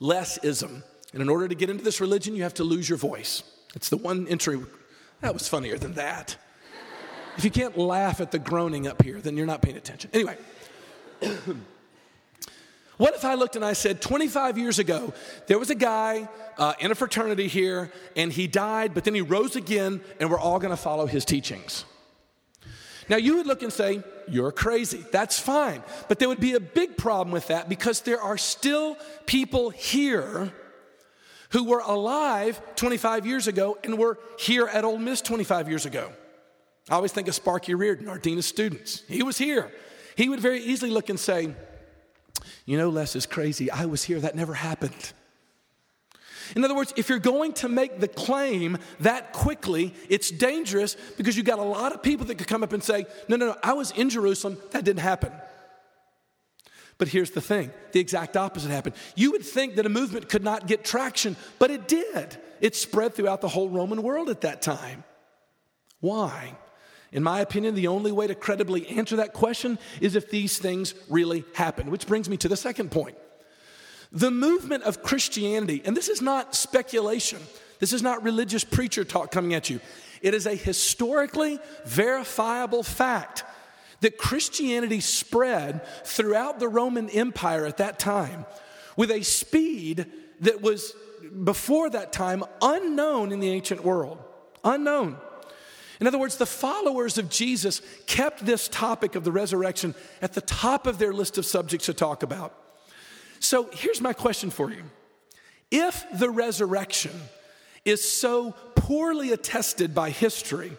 lessism. 0.00 0.82
And 1.12 1.22
in 1.22 1.28
order 1.28 1.48
to 1.48 1.54
get 1.54 1.70
into 1.70 1.82
this 1.82 2.00
religion, 2.00 2.36
you 2.36 2.42
have 2.42 2.54
to 2.54 2.64
lose 2.64 2.88
your 2.88 2.98
voice. 2.98 3.42
It's 3.74 3.88
the 3.88 3.96
one 3.96 4.28
entry. 4.28 4.60
That 5.20 5.32
was 5.32 5.48
funnier 5.48 5.78
than 5.78 5.94
that. 5.94 6.36
If 7.36 7.44
you 7.44 7.50
can't 7.50 7.76
laugh 7.76 8.20
at 8.20 8.30
the 8.30 8.38
groaning 8.38 8.86
up 8.86 9.02
here, 9.02 9.20
then 9.20 9.36
you're 9.36 9.46
not 9.46 9.62
paying 9.62 9.76
attention. 9.76 10.10
Anyway, 10.12 10.36
What 12.96 13.14
if 13.14 13.24
I 13.24 13.34
looked 13.34 13.56
and 13.56 13.64
I 13.64 13.74
said, 13.74 14.00
25 14.00 14.56
years 14.56 14.78
ago, 14.78 15.12
there 15.48 15.58
was 15.58 15.68
a 15.68 15.74
guy 15.74 16.28
uh, 16.56 16.72
in 16.80 16.90
a 16.90 16.94
fraternity 16.94 17.46
here, 17.46 17.92
and 18.16 18.32
he 18.32 18.46
died, 18.46 18.94
but 18.94 19.04
then 19.04 19.14
he 19.14 19.20
rose 19.20 19.54
again, 19.54 20.00
and 20.18 20.30
we're 20.30 20.38
all 20.38 20.58
gonna 20.58 20.78
follow 20.78 21.04
his 21.06 21.24
teachings? 21.26 21.84
Now, 23.08 23.16
you 23.16 23.36
would 23.36 23.46
look 23.46 23.62
and 23.62 23.72
say, 23.72 24.02
You're 24.28 24.50
crazy. 24.50 25.04
That's 25.12 25.38
fine. 25.38 25.82
But 26.08 26.18
there 26.18 26.28
would 26.28 26.40
be 26.40 26.54
a 26.54 26.60
big 26.60 26.96
problem 26.96 27.32
with 27.32 27.48
that 27.48 27.68
because 27.68 28.00
there 28.00 28.20
are 28.20 28.38
still 28.38 28.96
people 29.26 29.70
here 29.70 30.52
who 31.50 31.64
were 31.64 31.80
alive 31.80 32.60
25 32.76 33.26
years 33.26 33.46
ago 33.46 33.78
and 33.84 33.98
were 33.98 34.18
here 34.38 34.66
at 34.66 34.84
Ole 34.84 34.98
Miss 34.98 35.20
25 35.20 35.68
years 35.68 35.86
ago. 35.86 36.12
I 36.88 36.94
always 36.94 37.12
think 37.12 37.28
of 37.28 37.34
Sparky 37.34 37.74
Reardon, 37.74 38.08
our 38.08 38.18
dean 38.18 38.38
of 38.38 38.44
students. 38.44 39.02
He 39.08 39.22
was 39.22 39.38
here. 39.38 39.72
He 40.16 40.28
would 40.28 40.40
very 40.40 40.60
easily 40.60 40.90
look 40.90 41.08
and 41.08 41.18
say, 41.18 41.54
You 42.64 42.78
know, 42.78 42.88
Les 42.88 43.16
is 43.16 43.26
crazy. 43.26 43.70
I 43.70 43.86
was 43.86 44.04
here. 44.04 44.20
That 44.20 44.34
never 44.34 44.54
happened. 44.54 45.12
In 46.54 46.64
other 46.64 46.76
words, 46.76 46.92
if 46.96 47.08
you're 47.08 47.18
going 47.18 47.54
to 47.54 47.68
make 47.68 47.98
the 47.98 48.06
claim 48.06 48.78
that 49.00 49.32
quickly, 49.32 49.94
it's 50.08 50.30
dangerous 50.30 50.96
because 51.16 51.36
you've 51.36 51.46
got 51.46 51.58
a 51.58 51.62
lot 51.62 51.92
of 51.92 52.04
people 52.04 52.26
that 52.26 52.36
could 52.36 52.46
come 52.46 52.62
up 52.62 52.72
and 52.72 52.82
say, 52.82 53.06
No, 53.28 53.36
no, 53.36 53.46
no, 53.46 53.56
I 53.64 53.72
was 53.72 53.90
in 53.92 54.10
Jerusalem. 54.10 54.58
That 54.70 54.84
didn't 54.84 55.02
happen. 55.02 55.32
But 56.98 57.08
here's 57.08 57.30
the 57.30 57.40
thing 57.40 57.70
the 57.92 58.00
exact 58.00 58.36
opposite 58.36 58.70
happened. 58.70 58.96
You 59.14 59.32
would 59.32 59.44
think 59.44 59.76
that 59.76 59.86
a 59.86 59.90
movement 59.90 60.28
could 60.28 60.44
not 60.44 60.66
get 60.66 60.84
traction, 60.84 61.36
but 61.58 61.70
it 61.70 61.88
did. 61.88 62.36
It 62.60 62.74
spread 62.74 63.14
throughout 63.14 63.42
the 63.42 63.48
whole 63.48 63.68
Roman 63.68 64.02
world 64.02 64.30
at 64.30 64.40
that 64.42 64.62
time. 64.62 65.04
Why? 66.00 66.56
In 67.12 67.22
my 67.22 67.40
opinion, 67.40 67.74
the 67.74 67.86
only 67.86 68.12
way 68.12 68.26
to 68.26 68.34
credibly 68.34 68.86
answer 68.88 69.16
that 69.16 69.32
question 69.32 69.78
is 70.00 70.16
if 70.16 70.30
these 70.30 70.58
things 70.58 70.94
really 71.08 71.44
happened, 71.54 71.90
which 71.90 72.06
brings 72.06 72.28
me 72.28 72.36
to 72.38 72.48
the 72.48 72.56
second 72.56 72.90
point. 72.90 73.16
The 74.12 74.30
movement 74.30 74.84
of 74.84 75.02
Christianity, 75.02 75.82
and 75.84 75.96
this 75.96 76.08
is 76.08 76.22
not 76.22 76.54
speculation, 76.54 77.40
this 77.78 77.92
is 77.92 78.02
not 78.02 78.22
religious 78.22 78.64
preacher 78.64 79.04
talk 79.04 79.30
coming 79.30 79.54
at 79.54 79.68
you. 79.68 79.80
It 80.22 80.34
is 80.34 80.46
a 80.46 80.54
historically 80.54 81.58
verifiable 81.84 82.82
fact 82.82 83.44
that 84.00 84.18
Christianity 84.18 85.00
spread 85.00 85.86
throughout 86.04 86.58
the 86.58 86.68
Roman 86.68 87.08
Empire 87.10 87.66
at 87.66 87.78
that 87.78 87.98
time 87.98 88.46
with 88.96 89.10
a 89.10 89.22
speed 89.22 90.06
that 90.40 90.60
was 90.62 90.94
before 91.44 91.90
that 91.90 92.12
time 92.12 92.44
unknown 92.62 93.32
in 93.32 93.40
the 93.40 93.50
ancient 93.50 93.84
world. 93.84 94.22
Unknown. 94.64 95.16
In 96.00 96.06
other 96.06 96.18
words, 96.18 96.36
the 96.36 96.46
followers 96.46 97.16
of 97.16 97.30
Jesus 97.30 97.80
kept 98.06 98.44
this 98.44 98.68
topic 98.68 99.14
of 99.14 99.24
the 99.24 99.32
resurrection 99.32 99.94
at 100.20 100.34
the 100.34 100.42
top 100.42 100.86
of 100.86 100.98
their 100.98 101.12
list 101.12 101.38
of 101.38 101.46
subjects 101.46 101.86
to 101.86 101.94
talk 101.94 102.22
about. 102.22 102.54
So 103.40 103.68
here's 103.72 104.00
my 104.00 104.12
question 104.12 104.50
for 104.50 104.70
you 104.70 104.82
If 105.70 106.04
the 106.12 106.30
resurrection 106.30 107.12
is 107.84 108.06
so 108.06 108.54
poorly 108.74 109.32
attested 109.32 109.94
by 109.94 110.10
history, 110.10 110.76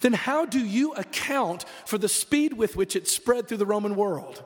then 0.00 0.12
how 0.12 0.44
do 0.44 0.58
you 0.58 0.92
account 0.94 1.64
for 1.84 1.98
the 1.98 2.08
speed 2.08 2.52
with 2.52 2.76
which 2.76 2.94
it 2.96 3.08
spread 3.08 3.48
through 3.48 3.56
the 3.58 3.66
Roman 3.66 3.96
world? 3.96 4.42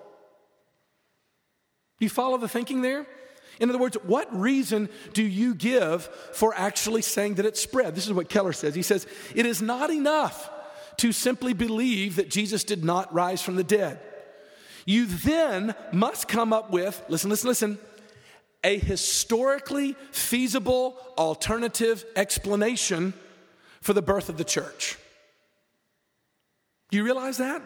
You 1.98 2.08
follow 2.08 2.38
the 2.38 2.48
thinking 2.48 2.82
there? 2.82 3.06
In 3.60 3.68
other 3.68 3.78
words, 3.78 3.96
what 4.02 4.34
reason 4.34 4.88
do 5.12 5.22
you 5.22 5.54
give 5.54 6.06
for 6.32 6.54
actually 6.56 7.02
saying 7.02 7.34
that 7.34 7.46
it 7.46 7.56
spread? 7.56 7.94
This 7.94 8.06
is 8.06 8.12
what 8.12 8.28
Keller 8.28 8.52
says. 8.52 8.74
He 8.74 8.82
says, 8.82 9.06
It 9.34 9.46
is 9.46 9.62
not 9.62 9.90
enough 9.90 10.50
to 10.98 11.12
simply 11.12 11.52
believe 11.52 12.16
that 12.16 12.30
Jesus 12.30 12.64
did 12.64 12.82
not 12.82 13.12
rise 13.12 13.42
from 13.42 13.56
the 13.56 13.64
dead. 13.64 14.00
You 14.84 15.06
then 15.06 15.74
must 15.92 16.28
come 16.28 16.52
up 16.52 16.70
with, 16.70 17.02
listen, 17.08 17.30
listen, 17.30 17.48
listen, 17.48 17.78
a 18.64 18.78
historically 18.78 19.96
feasible 20.10 20.96
alternative 21.16 22.04
explanation 22.16 23.12
for 23.80 23.92
the 23.92 24.02
birth 24.02 24.28
of 24.28 24.38
the 24.38 24.44
church. 24.44 24.96
Do 26.92 26.98
you 26.98 27.04
realize 27.04 27.38
that? 27.38 27.62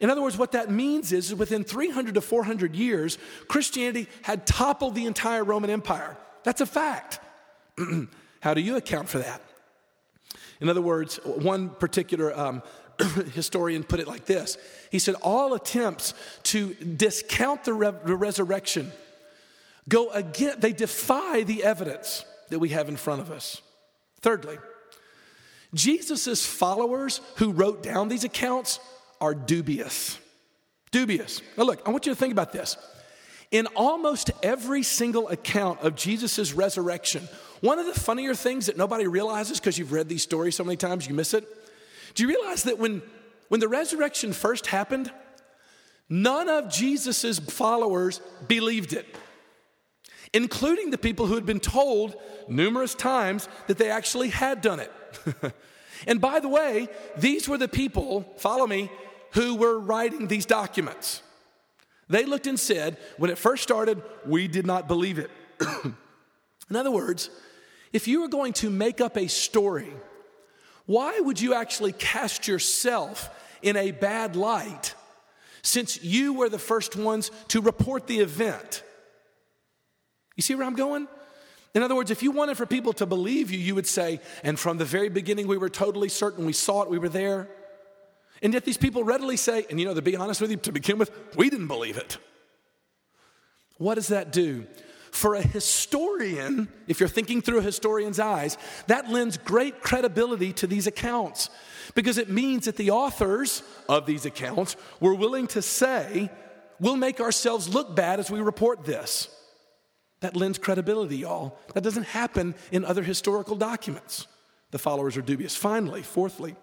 In 0.00 0.08
other 0.08 0.22
words, 0.22 0.38
what 0.38 0.52
that 0.52 0.70
means 0.70 1.12
is 1.12 1.34
within 1.34 1.62
300 1.62 2.14
to 2.14 2.22
400 2.22 2.74
years, 2.74 3.18
Christianity 3.46 4.08
had 4.22 4.46
toppled 4.46 4.94
the 4.94 5.04
entire 5.04 5.44
Roman 5.44 5.68
Empire. 5.68 6.16
That's 6.42 6.62
a 6.62 6.66
fact. 6.66 7.20
How 8.40 8.54
do 8.54 8.62
you 8.62 8.76
account 8.76 9.10
for 9.10 9.18
that? 9.18 9.42
In 10.58 10.70
other 10.70 10.80
words, 10.80 11.16
one 11.24 11.68
particular 11.68 12.36
um, 12.36 12.62
historian 13.34 13.84
put 13.84 14.00
it 14.00 14.08
like 14.08 14.24
this 14.24 14.56
He 14.90 14.98
said, 14.98 15.16
All 15.16 15.52
attempts 15.52 16.14
to 16.44 16.72
discount 16.74 17.64
the, 17.64 17.74
re- 17.74 17.92
the 18.04 18.16
resurrection 18.16 18.90
go 19.86 20.08
again, 20.10 20.56
they 20.60 20.72
defy 20.72 21.42
the 21.42 21.62
evidence 21.62 22.24
that 22.48 22.58
we 22.58 22.70
have 22.70 22.88
in 22.88 22.96
front 22.96 23.20
of 23.20 23.30
us. 23.30 23.60
Thirdly, 24.20 24.56
Jesus' 25.74 26.44
followers 26.44 27.20
who 27.36 27.52
wrote 27.52 27.82
down 27.82 28.08
these 28.08 28.24
accounts 28.24 28.78
are 29.20 29.34
dubious. 29.34 30.18
Dubious. 30.90 31.40
Now, 31.56 31.64
look, 31.64 31.86
I 31.86 31.90
want 31.90 32.06
you 32.06 32.12
to 32.12 32.18
think 32.18 32.32
about 32.32 32.52
this. 32.52 32.76
In 33.50 33.66
almost 33.76 34.30
every 34.42 34.82
single 34.82 35.28
account 35.28 35.80
of 35.80 35.94
Jesus' 35.94 36.52
resurrection, 36.52 37.28
one 37.60 37.78
of 37.78 37.86
the 37.86 37.98
funnier 37.98 38.34
things 38.34 38.66
that 38.66 38.76
nobody 38.76 39.06
realizes 39.06 39.60
because 39.60 39.78
you've 39.78 39.92
read 39.92 40.08
these 40.08 40.22
stories 40.22 40.56
so 40.56 40.64
many 40.64 40.76
times 40.76 41.06
you 41.06 41.14
miss 41.14 41.34
it. 41.34 41.46
Do 42.14 42.22
you 42.22 42.28
realize 42.28 42.64
that 42.64 42.78
when, 42.78 43.02
when 43.48 43.60
the 43.60 43.68
resurrection 43.68 44.32
first 44.32 44.66
happened, 44.66 45.10
none 46.08 46.48
of 46.48 46.70
Jesus' 46.70 47.38
followers 47.38 48.20
believed 48.48 48.92
it, 48.92 49.06
including 50.32 50.90
the 50.90 50.98
people 50.98 51.26
who 51.26 51.34
had 51.34 51.46
been 51.46 51.60
told 51.60 52.14
numerous 52.48 52.94
times 52.94 53.48
that 53.66 53.78
they 53.78 53.90
actually 53.90 54.28
had 54.28 54.60
done 54.60 54.80
it. 54.80 54.92
and 56.06 56.20
by 56.20 56.40
the 56.40 56.48
way, 56.48 56.88
these 57.16 57.48
were 57.48 57.58
the 57.58 57.68
people, 57.68 58.32
follow 58.36 58.66
me, 58.66 58.90
who 59.32 59.54
were 59.54 59.78
writing 59.78 60.28
these 60.28 60.46
documents. 60.46 61.22
They 62.08 62.24
looked 62.24 62.46
and 62.46 62.58
said, 62.58 62.98
when 63.16 63.30
it 63.30 63.38
first 63.38 63.62
started, 63.62 64.02
we 64.26 64.48
did 64.48 64.66
not 64.66 64.88
believe 64.88 65.18
it. 65.18 65.30
in 65.84 66.76
other 66.76 66.90
words, 66.90 67.30
if 67.92 68.08
you 68.08 68.22
were 68.22 68.28
going 68.28 68.52
to 68.54 68.70
make 68.70 69.00
up 69.00 69.16
a 69.16 69.28
story, 69.28 69.92
why 70.86 71.20
would 71.20 71.40
you 71.40 71.54
actually 71.54 71.92
cast 71.92 72.48
yourself 72.48 73.30
in 73.62 73.76
a 73.76 73.92
bad 73.92 74.34
light 74.34 74.94
since 75.62 76.02
you 76.02 76.34
were 76.34 76.48
the 76.48 76.58
first 76.58 76.96
ones 76.96 77.30
to 77.48 77.60
report 77.60 78.06
the 78.06 78.20
event? 78.20 78.82
You 80.36 80.42
see 80.42 80.54
where 80.54 80.66
I'm 80.66 80.74
going? 80.74 81.08
In 81.74 81.82
other 81.82 81.94
words, 81.94 82.10
if 82.10 82.22
you 82.22 82.30
wanted 82.30 82.56
for 82.56 82.66
people 82.66 82.92
to 82.94 83.06
believe 83.06 83.50
you, 83.50 83.58
you 83.58 83.74
would 83.74 83.86
say, 83.86 84.20
and 84.44 84.58
from 84.58 84.76
the 84.76 84.84
very 84.84 85.08
beginning 85.08 85.46
we 85.46 85.56
were 85.56 85.70
totally 85.70 86.08
certain, 86.08 86.44
we 86.44 86.52
saw 86.52 86.82
it, 86.82 86.90
we 86.90 86.98
were 86.98 87.08
there. 87.08 87.48
And 88.42 88.52
yet 88.52 88.64
these 88.64 88.76
people 88.76 89.04
readily 89.04 89.36
say, 89.36 89.66
and 89.70 89.80
you 89.80 89.86
know, 89.86 89.94
to 89.94 90.02
be 90.02 90.16
honest 90.16 90.40
with 90.40 90.50
you, 90.50 90.56
to 90.58 90.72
begin 90.72 90.98
with, 90.98 91.10
we 91.36 91.48
didn't 91.48 91.68
believe 91.68 91.96
it. 91.96 92.18
What 93.78 93.94
does 93.94 94.08
that 94.08 94.32
do? 94.32 94.66
For 95.12 95.34
a 95.34 95.42
historian, 95.42 96.68
if 96.88 96.98
you're 96.98 97.08
thinking 97.08 97.42
through 97.42 97.58
a 97.58 97.62
historian's 97.62 98.18
eyes, 98.18 98.58
that 98.86 99.10
lends 99.10 99.36
great 99.36 99.82
credibility 99.82 100.52
to 100.54 100.66
these 100.66 100.86
accounts 100.86 101.50
because 101.94 102.18
it 102.18 102.30
means 102.30 102.64
that 102.64 102.76
the 102.76 102.90
authors 102.90 103.62
of 103.88 104.06
these 104.06 104.24
accounts 104.26 104.76
were 105.00 105.14
willing 105.14 105.46
to 105.48 105.62
say, 105.62 106.30
we'll 106.80 106.96
make 106.96 107.20
ourselves 107.20 107.68
look 107.68 107.94
bad 107.94 108.20
as 108.20 108.30
we 108.30 108.40
report 108.40 108.84
this. 108.84 109.28
That 110.22 110.36
lends 110.36 110.56
credibility, 110.56 111.18
y'all. 111.18 111.58
That 111.74 111.82
doesn't 111.82 112.06
happen 112.06 112.54
in 112.70 112.84
other 112.84 113.02
historical 113.02 113.56
documents. 113.56 114.28
The 114.70 114.78
followers 114.78 115.16
are 115.16 115.22
dubious. 115.22 115.54
Finally, 115.54 116.02
fourthly, 116.02 116.54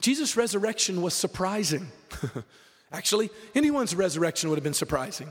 Jesus' 0.00 0.36
resurrection 0.36 1.02
was 1.02 1.14
surprising. 1.14 1.88
Actually, 2.92 3.30
anyone's 3.54 3.94
resurrection 3.94 4.50
would 4.50 4.56
have 4.56 4.64
been 4.64 4.74
surprising. 4.74 5.28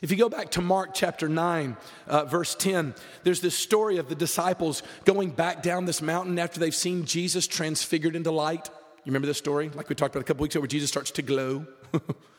If 0.00 0.10
you 0.10 0.16
go 0.16 0.28
back 0.28 0.50
to 0.52 0.62
Mark 0.62 0.94
chapter 0.94 1.28
9, 1.28 1.76
uh, 2.06 2.24
verse 2.24 2.54
10, 2.54 2.94
there's 3.22 3.40
this 3.40 3.56
story 3.56 3.98
of 3.98 4.08
the 4.08 4.14
disciples 4.14 4.82
going 5.04 5.30
back 5.30 5.62
down 5.62 5.84
this 5.84 6.00
mountain 6.00 6.38
after 6.38 6.58
they've 6.58 6.74
seen 6.74 7.04
Jesus 7.04 7.46
transfigured 7.46 8.16
into 8.16 8.30
light. 8.30 8.68
You 9.04 9.10
remember 9.10 9.26
this 9.26 9.38
story? 9.38 9.68
Like 9.68 9.88
we 9.88 9.94
talked 9.94 10.14
about 10.14 10.22
a 10.22 10.26
couple 10.26 10.42
weeks 10.42 10.54
ago, 10.54 10.62
where 10.62 10.68
Jesus 10.68 10.90
starts 10.90 11.10
to 11.12 11.22
glow. 11.22 11.66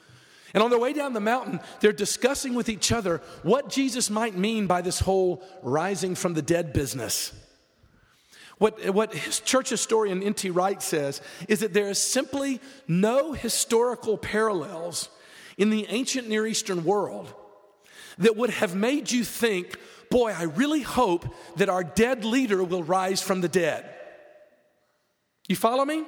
and 0.58 0.64
on 0.64 0.72
their 0.72 0.80
way 0.80 0.92
down 0.92 1.14
the 1.14 1.20
mountain, 1.20 1.60
they're 1.82 1.94
discussing 1.94 2.56
with 2.56 2.68
each 2.68 2.92
other 2.92 3.22
what 3.44 3.70
Jesus 3.70 4.10
might 4.10 4.36
mean 4.36 4.66
by 4.66 4.82
this 4.82 5.00
whole 5.00 5.44
rising 5.62 6.16
from 6.16 6.34
the 6.34 6.42
dead 6.42 6.74
business. 6.74 7.32
What, 8.58 8.90
what 8.90 9.12
church 9.46 9.70
historian 9.70 10.24
N.T. 10.24 10.50
Wright 10.50 10.82
says 10.82 11.22
is 11.48 11.60
that 11.60 11.74
there 11.76 11.90
is 11.90 12.00
simply 12.00 12.60
no 12.88 13.34
historical 13.34 14.18
parallels 14.18 15.10
in 15.60 15.70
the 15.70 15.86
ancient 15.90 16.28
Near 16.28 16.48
Eastern 16.48 16.84
world 16.84 17.32
that 18.18 18.36
would 18.36 18.50
have 18.50 18.76
made 18.76 19.12
you 19.12 19.24
think, 19.24 19.78
boy, 20.10 20.32
I 20.32 20.46
really 20.46 20.82
hope 20.82 21.36
that 21.58 21.70
our 21.70 21.84
dead 21.84 22.26
leader 22.26 22.64
will 22.64 22.82
rise 22.82 23.22
from 23.22 23.42
the 23.42 23.48
dead. 23.48 23.88
You 25.48 25.56
follow 25.56 25.86
me? 25.86 26.04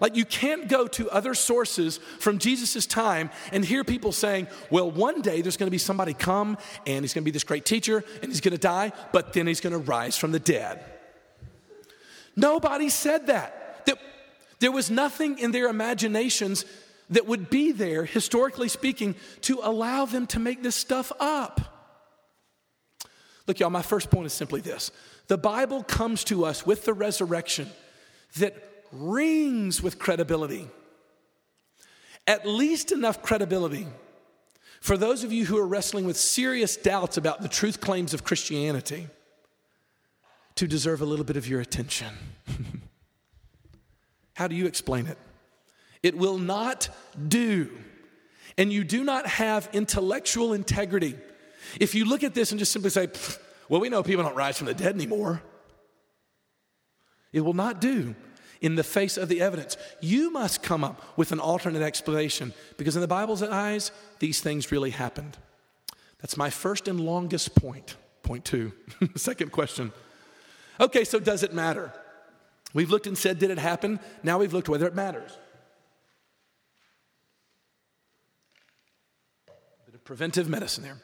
Like, 0.00 0.14
you 0.14 0.24
can't 0.24 0.68
go 0.68 0.86
to 0.86 1.10
other 1.10 1.34
sources 1.34 1.98
from 2.18 2.38
Jesus' 2.38 2.86
time 2.86 3.30
and 3.52 3.64
hear 3.64 3.82
people 3.82 4.12
saying, 4.12 4.46
well, 4.70 4.88
one 4.90 5.20
day 5.20 5.42
there's 5.42 5.56
gonna 5.56 5.70
be 5.70 5.78
somebody 5.78 6.14
come 6.14 6.56
and 6.86 7.04
he's 7.04 7.12
gonna 7.12 7.24
be 7.24 7.32
this 7.32 7.44
great 7.44 7.64
teacher 7.64 8.04
and 8.22 8.30
he's 8.30 8.40
gonna 8.40 8.56
die, 8.56 8.92
but 9.12 9.32
then 9.32 9.48
he's 9.48 9.60
gonna 9.60 9.78
rise 9.78 10.16
from 10.16 10.30
the 10.30 10.38
dead. 10.38 10.84
Nobody 12.36 12.88
said 12.88 13.26
that. 13.26 13.84
that 13.86 13.98
there 14.60 14.72
was 14.72 14.90
nothing 14.90 15.38
in 15.38 15.50
their 15.50 15.68
imaginations 15.68 16.64
that 17.10 17.26
would 17.26 17.50
be 17.50 17.72
there, 17.72 18.04
historically 18.04 18.68
speaking, 18.68 19.16
to 19.42 19.58
allow 19.62 20.04
them 20.04 20.26
to 20.28 20.38
make 20.38 20.62
this 20.62 20.76
stuff 20.76 21.10
up. 21.18 21.60
Look, 23.46 23.60
y'all, 23.60 23.70
my 23.70 23.82
first 23.82 24.10
point 24.10 24.26
is 24.26 24.32
simply 24.32 24.60
this 24.60 24.92
the 25.26 25.38
Bible 25.38 25.82
comes 25.82 26.22
to 26.24 26.44
us 26.44 26.64
with 26.64 26.84
the 26.84 26.92
resurrection 26.92 27.68
that 28.36 28.54
rings 28.94 29.82
with 29.82 29.98
credibility. 29.98 30.68
At 32.26 32.46
least 32.46 32.92
enough 32.92 33.22
credibility 33.22 33.86
for 34.84 34.98
those 34.98 35.24
of 35.24 35.32
you 35.32 35.46
who 35.46 35.56
are 35.56 35.66
wrestling 35.66 36.04
with 36.04 36.16
serious 36.16 36.76
doubts 36.76 37.16
about 37.16 37.40
the 37.40 37.48
truth 37.48 37.80
claims 37.80 38.12
of 38.12 38.22
Christianity 38.22 39.08
to 40.56 40.66
deserve 40.66 41.00
a 41.00 41.06
little 41.06 41.24
bit 41.24 41.38
of 41.38 41.48
your 41.48 41.62
attention. 41.62 42.08
How 44.34 44.46
do 44.46 44.54
you 44.54 44.66
explain 44.66 45.06
it? 45.06 45.16
It 46.02 46.18
will 46.18 46.36
not 46.36 46.90
do. 47.28 47.70
And 48.58 48.70
you 48.70 48.84
do 48.84 49.04
not 49.04 49.26
have 49.26 49.70
intellectual 49.72 50.52
integrity. 50.52 51.16
If 51.80 51.94
you 51.94 52.04
look 52.04 52.22
at 52.22 52.34
this 52.34 52.52
and 52.52 52.58
just 52.58 52.70
simply 52.70 52.90
say, 52.90 53.08
well, 53.70 53.80
we 53.80 53.88
know 53.88 54.02
people 54.02 54.22
don't 54.22 54.36
rise 54.36 54.58
from 54.58 54.66
the 54.66 54.74
dead 54.74 54.94
anymore, 54.94 55.42
it 57.32 57.40
will 57.40 57.54
not 57.54 57.80
do 57.80 58.14
in 58.64 58.76
the 58.76 58.82
face 58.82 59.18
of 59.18 59.28
the 59.28 59.42
evidence. 59.42 59.76
You 60.00 60.30
must 60.30 60.62
come 60.62 60.82
up 60.82 61.18
with 61.18 61.32
an 61.32 61.38
alternate 61.38 61.82
explanation 61.82 62.54
because, 62.78 62.96
in 62.96 63.02
the 63.02 63.06
Bible's 63.06 63.42
eyes, 63.42 63.92
these 64.20 64.40
things 64.40 64.72
really 64.72 64.88
happened. 64.88 65.36
That's 66.20 66.38
my 66.38 66.48
first 66.48 66.88
and 66.88 66.98
longest 66.98 67.54
point. 67.54 67.96
Point 68.22 68.46
two. 68.46 68.72
Second 69.16 69.52
question. 69.52 69.92
Okay, 70.80 71.04
so 71.04 71.20
does 71.20 71.42
it 71.42 71.52
matter? 71.52 71.92
We've 72.72 72.90
looked 72.90 73.06
and 73.06 73.18
said, 73.18 73.38
did 73.38 73.50
it 73.50 73.58
happen? 73.58 74.00
Now 74.22 74.38
we've 74.38 74.54
looked 74.54 74.70
whether 74.70 74.86
it 74.86 74.94
matters. 74.94 75.36
Bit 79.84 79.94
of 79.94 80.04
preventive 80.04 80.48
medicine 80.48 80.84
there. 80.84 80.96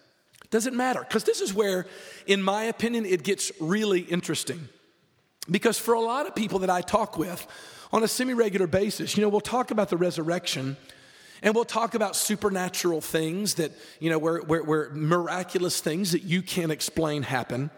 Does 0.49 0.67
it 0.67 0.73
matter? 0.73 1.01
Because 1.01 1.25
this 1.25 1.43
is 1.43 1.53
where, 1.53 1.87
in 2.27 2.43
my 2.43 2.65
opinion, 2.65 3.05
it 3.05 3.23
gets 3.23 3.53
really 3.61 4.01
interesting. 4.01 4.71
Because 5.49 5.79
for 5.79 5.95
a 5.95 6.01
lot 6.01 6.27
of 6.27 6.35
people 6.35 6.61
that 6.61 6.71
I 6.71 6.81
talk 6.81 7.17
with 7.17 7.47
on 7.93 8.03
a 8.03 8.09
semi 8.09 8.35
regular 8.35 8.67
basis, 8.67 9.17
you 9.17 9.23
know, 9.23 9.29
we'll 9.29 9.41
talk 9.41 9.71
about 9.71 9.89
the 9.89 9.97
resurrection 9.97 10.77
and 11.43 11.55
we'll 11.55 11.65
talk 11.65 11.95
about 11.95 12.17
supernatural 12.17 13.01
things 13.01 13.55
that, 13.55 13.73
you 13.99 14.11
know, 14.11 14.19
where, 14.19 14.39
where, 14.41 14.63
where 14.63 14.91
miraculous 14.91 15.81
things 15.81 16.13
that 16.13 16.23
you 16.23 16.43
can't 16.43 16.71
explain 16.71 17.23
happen. 17.23 17.71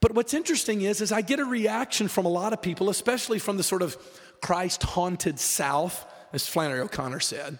But 0.00 0.14
what's 0.14 0.34
interesting 0.34 0.82
is, 0.82 1.00
is 1.00 1.12
I 1.12 1.22
get 1.22 1.38
a 1.38 1.44
reaction 1.44 2.08
from 2.08 2.26
a 2.26 2.28
lot 2.28 2.52
of 2.52 2.60
people, 2.60 2.90
especially 2.90 3.38
from 3.38 3.56
the 3.56 3.62
sort 3.62 3.82
of 3.82 3.96
Christ 4.40 4.82
haunted 4.82 5.38
South, 5.38 6.04
as 6.32 6.46
Flannery 6.46 6.80
O'Connor 6.80 7.20
said, 7.20 7.58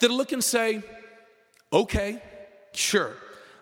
that 0.00 0.10
look 0.10 0.32
and 0.32 0.42
say, 0.42 0.82
okay, 1.72 2.20
sure, 2.72 3.14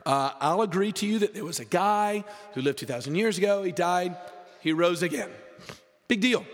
uh, 0.07 0.33
I'll 0.41 0.63
agree 0.63 0.93
to 0.93 1.07
you 1.07 1.19
that 1.21 1.35
there 1.35 1.45
was 1.45 1.61
a 1.61 1.65
guy 1.65 2.25
who 2.55 2.63
lived 2.63 2.79
2,000 2.79 3.15
years 3.15 3.37
ago, 3.37 3.63
he 3.63 3.73
died, 3.73 4.17
he 4.61 4.73
rose 4.73 5.03
again. 5.03 5.31
Big 6.09 6.21
deal. 6.21 6.45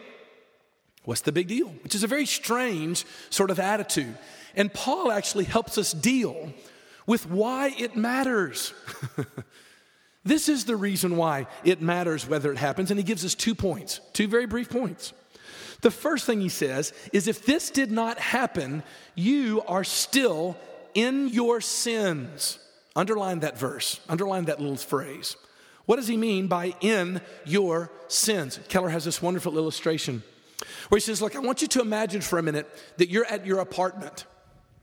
What's 1.04 1.20
the 1.20 1.32
big 1.32 1.48
deal? 1.48 1.68
Which 1.82 1.94
is 1.94 2.02
a 2.02 2.06
very 2.06 2.26
strange 2.26 3.04
sort 3.30 3.50
of 3.50 3.60
attitude. 3.60 4.16
And 4.56 4.72
Paul 4.72 5.12
actually 5.12 5.44
helps 5.44 5.76
us 5.78 5.92
deal 5.92 6.52
with 7.06 7.28
why 7.28 7.74
it 7.78 7.96
matters. 7.96 8.72
This 10.24 10.48
is 10.48 10.64
the 10.64 10.76
reason 10.76 11.16
why 11.16 11.46
it 11.64 11.82
matters 11.82 12.26
whether 12.26 12.50
it 12.50 12.58
happens. 12.58 12.90
And 12.90 12.98
he 12.98 13.04
gives 13.04 13.24
us 13.24 13.34
two 13.34 13.54
points, 13.54 14.00
two 14.14 14.26
very 14.26 14.46
brief 14.46 14.70
points. 14.70 15.12
The 15.82 15.90
first 15.90 16.24
thing 16.24 16.40
he 16.40 16.48
says 16.48 16.94
is 17.12 17.28
if 17.28 17.44
this 17.44 17.70
did 17.70 17.92
not 17.92 18.18
happen, 18.18 18.82
you 19.14 19.62
are 19.68 19.84
still 19.84 20.56
in 20.94 21.28
your 21.28 21.60
sins. 21.60 22.58
Underline 22.96 23.40
that 23.40 23.58
verse, 23.58 24.00
underline 24.08 24.46
that 24.46 24.60
little 24.60 24.76
phrase. 24.76 25.36
What 25.86 25.96
does 25.96 26.08
he 26.08 26.16
mean 26.16 26.46
by 26.46 26.74
in 26.80 27.20
your 27.44 27.90
sins? 28.08 28.58
Keller 28.68 28.88
has 28.88 29.04
this 29.04 29.20
wonderful 29.20 29.56
illustration 29.58 30.22
where 30.88 30.96
he 30.96 31.00
says, 31.00 31.20
Look, 31.20 31.36
I 31.36 31.40
want 31.40 31.62
you 31.62 31.68
to 31.68 31.80
imagine 31.80 32.20
for 32.20 32.38
a 32.38 32.42
minute 32.42 32.68
that 32.96 33.10
you're 33.10 33.26
at 33.26 33.44
your 33.44 33.60
apartment, 33.60 34.24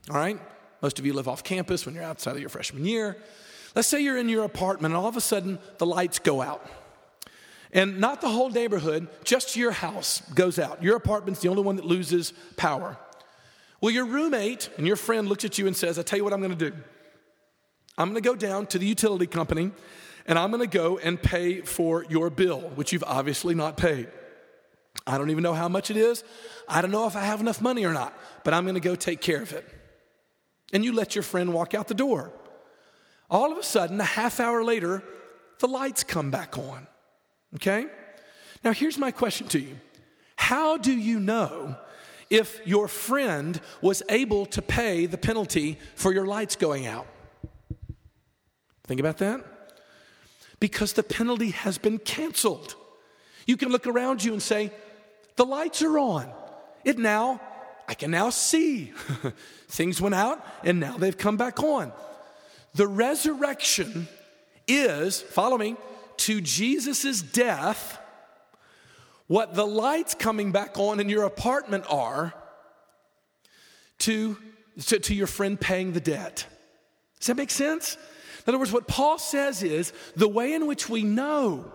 all 0.10 0.18
right? 0.18 0.40
Most 0.82 1.00
of 1.00 1.06
you 1.06 1.14
live 1.14 1.28
off 1.28 1.44
campus 1.44 1.86
when 1.86 1.96
you're 1.96 2.04
outside 2.04 2.36
of 2.36 2.40
your 2.40 2.50
freshman 2.50 2.86
year. 2.86 3.18
Let's 3.76 3.88
say 3.88 4.02
you're 4.02 4.18
in 4.18 4.30
your 4.30 4.44
apartment 4.44 4.94
and 4.94 5.02
all 5.02 5.08
of 5.08 5.18
a 5.18 5.22
sudden 5.22 5.60
the 5.78 5.86
lights 5.86 6.20
go 6.20 6.42
out. 6.42 6.66
And 7.74 8.00
not 8.00 8.20
the 8.20 8.28
whole 8.28 8.50
neighborhood, 8.50 9.08
just 9.24 9.56
your 9.56 9.72
house 9.72 10.22
goes 10.34 10.60
out. 10.60 10.84
Your 10.84 10.98
apartment's 10.98 11.40
the 11.40 11.48
only 11.48 11.64
one 11.64 11.78
that 11.78 11.86
loses 11.86 12.34
power. 12.58 12.98
Well, 13.80 13.92
your 13.92 14.06
roommate 14.06 14.70
and 14.78 14.86
your 14.86 14.98
friend 14.98 15.30
looks 15.30 15.46
at 15.46 15.58
you 15.58 15.68
and 15.68 15.76
says, 15.76 15.98
I 15.98 16.02
tell 16.02 16.18
you 16.18 16.24
what 16.24 16.34
I'm 16.34 16.42
gonna 16.42 16.56
do. 16.56 16.74
I'm 17.98 18.10
gonna 18.10 18.22
go 18.22 18.36
down 18.36 18.68
to 18.68 18.80
the 18.80 18.86
utility 18.86 19.28
company 19.28 19.72
and 20.26 20.38
I'm 20.38 20.52
gonna 20.52 20.68
go 20.68 20.98
and 20.98 21.22
pay 21.22 21.62
for 21.62 22.06
your 22.10 22.30
bill, 22.30 22.62
which 22.76 22.94
you've 22.94 23.04
obviously 23.06 23.56
not 23.56 23.78
paid. 23.78 24.08
I 25.08 25.18
don't 25.18 25.30
even 25.32 25.44
know 25.44 25.54
how 25.54 25.68
much 25.68 25.90
it 25.90 25.98
is. 25.98 26.24
I 26.68 26.82
don't 26.82 26.92
know 26.92 27.08
if 27.08 27.16
I 27.16 27.22
have 27.22 27.42
enough 27.42 27.62
money 27.62 27.86
or 27.86 27.94
not, 27.94 28.14
but 28.44 28.54
I'm 28.54 28.66
gonna 28.66 28.80
go 28.80 28.96
take 28.96 29.22
care 29.22 29.42
of 29.42 29.54
it. 29.54 29.68
And 30.74 30.86
you 30.86 30.94
let 30.94 31.16
your 31.16 31.24
friend 31.24 31.54
walk 31.54 31.74
out 31.74 31.88
the 31.88 31.94
door. 31.94 32.32
All 33.30 33.52
of 33.52 33.58
a 33.58 33.64
sudden, 33.64 34.00
a 34.00 34.06
half 34.06 34.40
hour 34.40 34.64
later, 34.64 35.04
the 35.60 35.68
lights 35.68 36.04
come 36.04 36.32
back 36.32 36.58
on. 36.58 36.88
Okay? 37.56 37.88
Now, 38.64 38.74
here's 38.74 38.98
my 38.98 39.12
question 39.12 39.48
to 39.50 39.60
you 39.60 39.78
How 40.36 40.78
do 40.78 40.92
you 40.92 41.20
know 41.20 41.76
if 42.30 42.60
your 42.66 42.88
friend 42.88 43.60
was 43.82 44.04
able 44.10 44.46
to 44.48 44.62
pay 44.62 45.06
the 45.06 45.18
penalty 45.18 45.78
for 45.96 46.14
your 46.14 46.26
lights 46.26 46.56
going 46.56 46.88
out? 46.88 47.08
Think 48.86 49.00
about 49.00 49.18
that. 49.20 49.51
Because 50.62 50.94
the 50.94 51.04
penalty 51.04 51.50
has 51.50 51.78
been 51.78 51.98
canceled. 51.98 52.76
You 53.46 53.58
can 53.58 53.70
look 53.70 53.86
around 53.88 54.24
you 54.24 54.32
and 54.32 54.42
say, 54.42 54.72
The 55.36 55.46
lights 55.46 55.82
are 55.82 56.00
on. 56.00 56.32
It 56.86 56.98
now, 56.98 57.42
I 57.90 57.94
can 57.94 58.12
now 58.12 58.30
see. 58.30 58.94
Things 59.68 60.00
went 60.00 60.16
out 60.16 60.46
and 60.64 60.80
now 60.80 60.98
they've 60.98 61.18
come 61.18 61.36
back 61.36 61.62
on. 61.62 61.92
The 62.74 62.88
resurrection 62.88 64.08
is, 64.66 65.20
follow 65.20 65.58
me, 65.58 65.76
to 66.18 66.40
Jesus' 66.40 67.22
death, 67.22 68.00
what 69.28 69.56
the 69.56 69.66
lights 69.66 70.14
coming 70.14 70.52
back 70.52 70.78
on 70.78 71.00
in 71.00 71.10
your 71.10 71.24
apartment 71.24 71.86
are 71.90 72.34
to, 74.00 74.38
to, 74.86 75.00
to, 75.00 75.16
your 75.16 75.28
friend 75.28 75.60
paying 75.60 75.94
the 75.94 76.02
debt. 76.02 76.46
Does 77.20 77.28
that 77.28 77.38
make 77.38 77.52
sense? 77.52 77.98
In 78.46 78.52
other 78.52 78.60
words, 78.60 78.72
what 78.72 78.88
Paul 78.88 79.20
says 79.20 79.64
is 79.64 79.94
the 80.16 80.28
way 80.28 80.54
in 80.54 80.68
which 80.68 80.90
we 80.90 81.04
know 81.04 81.72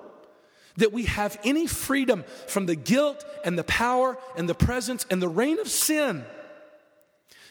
that 0.76 0.92
we 0.92 1.04
have 1.04 1.38
any 1.44 1.66
freedom 1.66 2.24
from 2.46 2.66
the 2.66 2.76
guilt 2.76 3.24
and 3.44 3.58
the 3.58 3.64
power 3.64 4.18
and 4.36 4.48
the 4.48 4.54
presence 4.54 5.06
and 5.10 5.22
the 5.22 5.28
reign 5.28 5.58
of 5.58 5.68
sin 5.68 6.24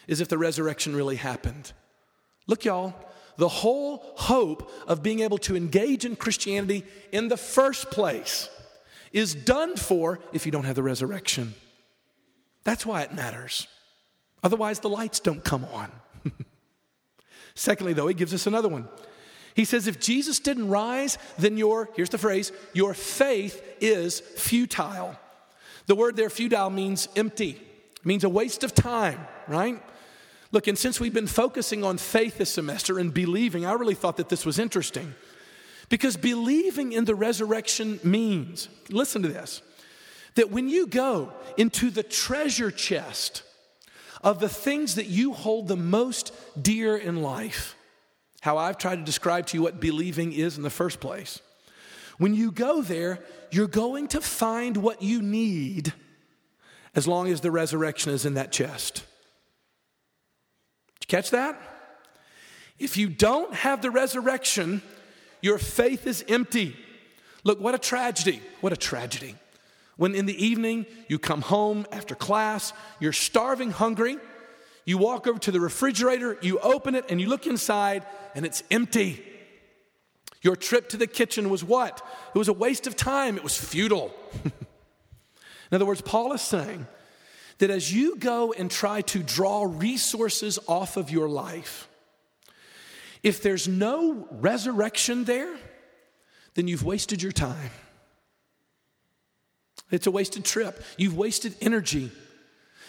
is 0.06 0.20
if 0.20 0.28
the 0.28 0.38
resurrection 0.38 0.94
really 0.94 1.16
happened. 1.16 1.72
Look, 2.46 2.64
y'all, 2.64 2.94
the 3.36 3.48
whole 3.48 4.02
hope 4.16 4.70
of 4.86 5.02
being 5.02 5.20
able 5.20 5.38
to 5.38 5.56
engage 5.56 6.04
in 6.04 6.16
Christianity 6.16 6.84
in 7.12 7.28
the 7.28 7.36
first 7.36 7.90
place 7.90 8.48
is 9.12 9.34
done 9.34 9.76
for 9.76 10.20
if 10.32 10.46
you 10.46 10.52
don't 10.52 10.64
have 10.64 10.76
the 10.76 10.82
resurrection. 10.82 11.54
That's 12.64 12.86
why 12.86 13.02
it 13.02 13.14
matters. 13.14 13.66
Otherwise, 14.42 14.80
the 14.80 14.88
lights 14.88 15.20
don't 15.20 15.42
come 15.42 15.64
on. 15.72 15.90
Secondly, 17.56 17.94
though, 17.94 18.06
he 18.06 18.14
gives 18.14 18.34
us 18.34 18.46
another 18.46 18.68
one. 18.68 18.86
He 19.54 19.64
says, 19.64 19.88
if 19.88 19.98
Jesus 19.98 20.38
didn't 20.38 20.68
rise, 20.68 21.16
then 21.38 21.56
your, 21.56 21.88
here's 21.96 22.10
the 22.10 22.18
phrase, 22.18 22.52
your 22.74 22.92
faith 22.92 23.62
is 23.80 24.20
futile. 24.20 25.16
The 25.86 25.94
word 25.96 26.16
there, 26.16 26.28
futile, 26.28 26.68
means 26.68 27.08
empty, 27.16 27.60
means 28.04 28.22
a 28.22 28.28
waste 28.28 28.62
of 28.62 28.74
time, 28.74 29.18
right? 29.48 29.82
Look, 30.52 30.66
and 30.66 30.76
since 30.76 31.00
we've 31.00 31.14
been 31.14 31.26
focusing 31.26 31.82
on 31.82 31.96
faith 31.96 32.36
this 32.36 32.52
semester 32.52 32.98
and 32.98 33.12
believing, 33.12 33.64
I 33.64 33.72
really 33.72 33.94
thought 33.94 34.18
that 34.18 34.28
this 34.28 34.44
was 34.44 34.58
interesting. 34.58 35.14
Because 35.88 36.18
believing 36.18 36.92
in 36.92 37.06
the 37.06 37.14
resurrection 37.14 37.98
means, 38.04 38.68
listen 38.90 39.22
to 39.22 39.28
this, 39.28 39.62
that 40.34 40.50
when 40.50 40.68
you 40.68 40.86
go 40.86 41.32
into 41.56 41.90
the 41.90 42.02
treasure 42.02 42.70
chest 42.70 43.42
of 44.22 44.40
the 44.40 44.48
things 44.48 44.94
that 44.94 45.06
you 45.06 45.32
hold 45.32 45.68
the 45.68 45.76
most 45.76 46.32
dear 46.60 46.96
in 46.96 47.22
life, 47.22 47.76
how 48.40 48.58
I've 48.58 48.78
tried 48.78 48.96
to 48.96 49.02
describe 49.02 49.46
to 49.48 49.56
you 49.56 49.62
what 49.62 49.80
believing 49.80 50.32
is 50.32 50.56
in 50.56 50.62
the 50.62 50.70
first 50.70 51.00
place, 51.00 51.40
when 52.18 52.34
you 52.34 52.50
go 52.50 52.82
there, 52.82 53.20
you're 53.50 53.66
going 53.66 54.08
to 54.08 54.20
find 54.20 54.76
what 54.76 55.02
you 55.02 55.20
need 55.20 55.92
as 56.94 57.06
long 57.06 57.28
as 57.28 57.42
the 57.42 57.50
resurrection 57.50 58.12
is 58.12 58.24
in 58.24 58.34
that 58.34 58.52
chest. 58.52 59.04
Did 61.00 61.12
you 61.12 61.16
catch 61.16 61.30
that? 61.30 61.60
If 62.78 62.96
you 62.96 63.08
don't 63.08 63.54
have 63.54 63.82
the 63.82 63.90
resurrection, 63.90 64.82
your 65.42 65.58
faith 65.58 66.06
is 66.06 66.24
empty. 66.28 66.76
Look, 67.44 67.60
what 67.60 67.74
a 67.74 67.78
tragedy. 67.78 68.40
What 68.60 68.72
a 68.72 68.76
tragedy. 68.76 69.34
When 69.96 70.14
in 70.14 70.26
the 70.26 70.44
evening 70.44 70.86
you 71.08 71.18
come 71.18 71.40
home 71.40 71.86
after 71.90 72.14
class, 72.14 72.72
you're 73.00 73.12
starving 73.12 73.70
hungry, 73.70 74.18
you 74.84 74.98
walk 74.98 75.26
over 75.26 75.38
to 75.40 75.50
the 75.50 75.60
refrigerator, 75.60 76.38
you 76.42 76.58
open 76.60 76.94
it, 76.94 77.06
and 77.08 77.20
you 77.20 77.28
look 77.28 77.46
inside, 77.46 78.06
and 78.34 78.46
it's 78.46 78.62
empty. 78.70 79.24
Your 80.42 80.54
trip 80.54 80.90
to 80.90 80.96
the 80.96 81.06
kitchen 81.06 81.50
was 81.50 81.64
what? 81.64 82.06
It 82.34 82.38
was 82.38 82.48
a 82.48 82.52
waste 82.52 82.86
of 82.86 82.94
time, 82.94 83.36
it 83.36 83.42
was 83.42 83.56
futile. 83.56 84.14
in 84.44 84.52
other 85.72 85.86
words, 85.86 86.02
Paul 86.02 86.32
is 86.34 86.42
saying 86.42 86.86
that 87.58 87.70
as 87.70 87.92
you 87.92 88.16
go 88.16 88.52
and 88.52 88.70
try 88.70 89.00
to 89.00 89.22
draw 89.22 89.64
resources 89.64 90.58
off 90.68 90.96
of 90.96 91.10
your 91.10 91.28
life, 91.28 91.88
if 93.22 93.42
there's 93.42 93.66
no 93.66 94.28
resurrection 94.30 95.24
there, 95.24 95.56
then 96.54 96.68
you've 96.68 96.84
wasted 96.84 97.22
your 97.22 97.32
time. 97.32 97.70
It's 99.90 100.06
a 100.06 100.10
wasted 100.10 100.44
trip. 100.44 100.82
You've 100.96 101.16
wasted 101.16 101.54
energy. 101.60 102.10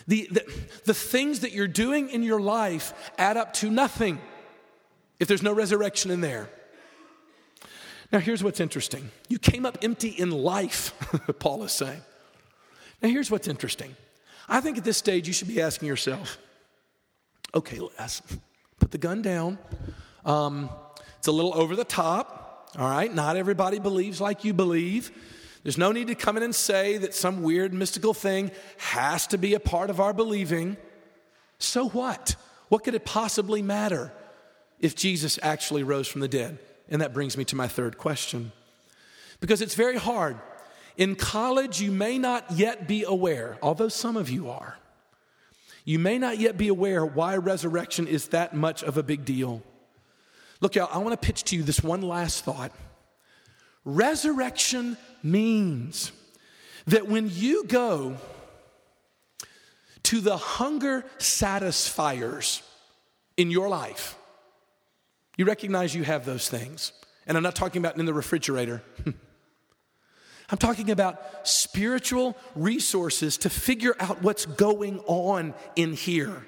The, 0.08 0.28
the, 0.32 0.46
the, 0.86 0.94
things 0.94 1.42
that 1.42 1.52
you're 1.52 1.68
doing 1.68 2.10
in 2.10 2.24
your 2.24 2.40
life 2.40 2.94
add 3.18 3.36
up 3.36 3.54
to 3.56 3.70
nothing 3.70 4.20
if 5.20 5.28
there's 5.28 5.44
no 5.44 5.54
resurrection 5.54 6.12
in 6.12 6.22
there. 6.22 6.50
Now, 8.12 8.20
here's 8.20 8.44
what's 8.44 8.60
interesting. 8.60 9.12
You 9.28 9.38
came 9.38 9.66
up 9.66 9.80
empty 9.82 10.10
in 10.10 10.32
life, 10.32 10.94
Paul 11.40 11.64
is 11.64 11.74
saying. 11.74 12.02
Now, 13.02 13.10
here's 13.10 13.30
what's 13.30 13.48
interesting. 13.48 13.96
I 14.48 14.62
think 14.62 14.78
at 14.78 14.86
this 14.86 14.98
stage 14.98 15.28
you 15.28 15.34
should 15.34 15.50
be 15.50 15.62
asking 15.62 15.88
yourself, 15.90 16.38
okay, 17.54 17.80
Les, 17.80 18.22
put 18.80 18.92
the 18.92 18.98
gun 18.98 19.22
down. 19.22 19.58
Um, 20.26 20.70
it's 21.18 21.28
a 21.28 21.32
little 21.32 21.54
over 21.54 21.76
the 21.76 21.84
top, 21.84 22.70
all 22.78 22.90
right? 22.90 23.14
Not 23.14 23.36
everybody 23.36 23.80
believes 23.80 24.22
like 24.22 24.46
you 24.46 24.54
believe. 24.54 25.12
There's 25.68 25.78
no 25.78 25.92
need 25.92 26.08
to 26.08 26.16
come 26.16 26.38
in 26.38 26.44
and 26.44 26.56
say 26.56 26.98
that 26.98 27.14
some 27.14 27.44
weird 27.44 27.74
mystical 27.74 28.14
thing 28.14 28.52
has 28.78 29.28
to 29.28 29.38
be 29.38 29.54
a 29.54 29.60
part 29.60 29.90
of 29.90 30.00
our 30.00 30.14
believing. 30.14 30.78
So 31.60 31.90
what? 31.90 32.38
What 32.70 32.86
could 32.86 32.96
it 32.96 33.04
possibly 33.04 33.62
matter 33.62 34.14
if 34.80 34.96
Jesus 34.96 35.38
actually 35.44 35.84
rose 35.84 36.08
from 36.08 36.22
the 36.22 36.30
dead? 36.30 36.60
And 36.88 37.02
that 37.02 37.14
brings 37.14 37.36
me 37.36 37.44
to 37.44 37.58
my 37.58 37.68
third 37.68 37.98
question. 37.98 38.54
Because 39.42 39.62
it's 39.62 39.76
very 39.76 39.98
hard. 39.98 40.38
In 40.96 41.18
college, 41.18 41.82
you 41.82 41.92
may 41.92 42.18
not 42.18 42.50
yet 42.52 42.88
be 42.88 43.04
aware, 43.04 43.58
although 43.62 43.90
some 43.90 44.16
of 44.16 44.30
you 44.30 44.50
are, 44.50 44.78
you 45.84 46.00
may 46.00 46.18
not 46.18 46.40
yet 46.40 46.58
be 46.58 46.70
aware 46.70 47.06
why 47.06 47.36
resurrection 47.36 48.08
is 48.08 48.30
that 48.30 48.56
much 48.56 48.84
of 48.84 48.96
a 48.98 49.04
big 49.04 49.26
deal. 49.26 49.62
Look, 50.62 50.76
y'all, 50.76 50.88
I 50.90 51.00
want 51.00 51.22
to 51.22 51.28
pitch 51.28 51.44
to 51.44 51.58
you 51.58 51.64
this 51.64 51.84
one 51.84 52.04
last 52.04 52.46
thought. 52.46 52.72
Resurrection 53.88 54.98
means 55.24 56.12
that 56.88 57.08
when 57.08 57.30
you 57.32 57.64
go 57.64 58.18
to 60.04 60.20
the 60.20 60.36
hunger 60.36 61.06
satisfiers 61.20 62.62
in 63.38 63.50
your 63.50 63.70
life, 63.70 64.18
you 65.38 65.46
recognize 65.46 65.96
you 65.96 66.04
have 66.04 66.26
those 66.26 66.50
things. 66.50 66.92
And 67.28 67.38
I'm 67.38 67.44
not 67.44 67.56
talking 67.56 67.82
about 67.82 67.98
in 67.98 68.06
the 68.06 68.14
refrigerator. 68.14 68.84
I'm 70.50 70.58
talking 70.58 70.92
about 70.92 71.48
spiritual 71.48 72.36
resources 72.56 73.38
to 73.38 73.50
figure 73.50 73.96
out 74.02 74.22
what's 74.22 74.46
going 74.46 75.00
on 75.08 75.54
in 75.78 75.94
here. 75.94 76.46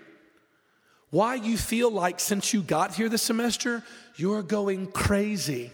Why 1.10 1.36
you 1.36 1.58
feel 1.58 1.90
like 1.90 2.20
since 2.20 2.54
you 2.54 2.62
got 2.62 2.96
here 2.96 3.08
this 3.08 3.22
semester, 3.22 3.82
you're 4.18 4.44
going 4.44 4.88
crazy. 4.88 5.72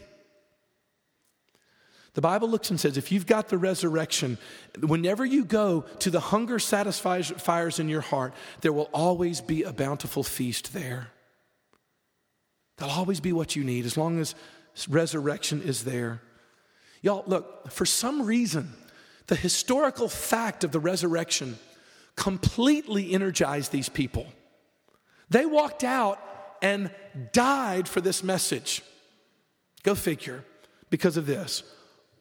The 2.16 2.22
Bible 2.22 2.50
looks 2.50 2.70
and 2.70 2.80
says 2.80 2.98
if 2.98 3.12
you've 3.12 3.28
got 3.28 3.50
the 3.50 3.58
resurrection, 3.58 4.38
whenever 4.80 5.26
you 5.26 5.46
go 5.46 5.82
to 6.00 6.10
the 6.10 6.20
hunger 6.20 6.60
satisfies 6.60 7.30
fires 7.30 7.78
in 7.78 7.90
your 7.90 8.02
heart, 8.02 8.34
there 8.62 8.74
will 8.74 8.90
always 8.94 9.42
be 9.42 9.64
a 9.64 9.74
bountiful 9.74 10.24
feast 10.24 10.74
there. 10.74 11.10
There'll 12.78 12.94
always 12.94 13.20
be 13.20 13.34
what 13.34 13.56
you 13.56 13.64
need 13.64 13.86
as 13.86 13.98
long 13.98 14.20
as 14.20 14.34
resurrection 14.90 15.62
is 15.62 15.84
there. 15.84 16.22
Y'all, 17.02 17.24
look, 17.28 17.70
for 17.70 17.86
some 17.86 18.26
reason, 18.26 18.74
the 19.28 19.36
historical 19.36 20.08
fact 20.08 20.64
of 20.64 20.72
the 20.72 20.80
resurrection 20.80 21.58
completely 22.16 23.12
energized 23.12 23.72
these 23.72 23.90
people. 23.90 24.26
They 25.30 25.46
walked 25.46 25.84
out 25.84 26.20
and 26.62 26.92
died 27.34 27.90
for 27.90 28.00
this 28.00 28.24
message. 28.24 28.82
Go 29.84 29.96
figure, 29.96 30.44
because 30.90 31.18
of 31.18 31.26
this. 31.26 31.64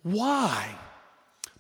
Why? 0.05 0.77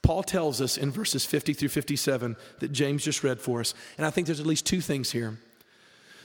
Paul 0.02 0.22
tells 0.22 0.60
us 0.60 0.76
in 0.76 0.90
verses 0.90 1.24
50 1.24 1.54
through 1.54 1.70
57 1.70 2.36
that 2.60 2.70
James 2.70 3.02
just 3.02 3.24
read 3.24 3.40
for 3.40 3.60
us. 3.60 3.74
And 3.96 4.06
I 4.06 4.10
think 4.10 4.26
there's 4.26 4.38
at 4.38 4.46
least 4.46 4.66
two 4.66 4.82
things 4.82 5.10
here. 5.10 5.38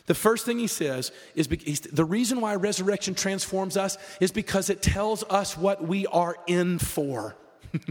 The 0.06 0.14
first 0.14 0.46
thing 0.46 0.60
he 0.60 0.68
says 0.68 1.12
is 1.34 1.48
the 1.48 2.04
reason 2.04 2.42
why 2.42 2.56
resurrection 2.56 3.16
transforms 3.16 3.78
us 3.78 3.98
is 4.20 4.32
because 4.32 4.70
it 4.70 4.82
tells 4.82 5.24
us 5.30 5.58
what 5.58 5.88
we 5.88 6.06
are 6.08 6.36
in 6.46 6.78
for. 6.78 7.36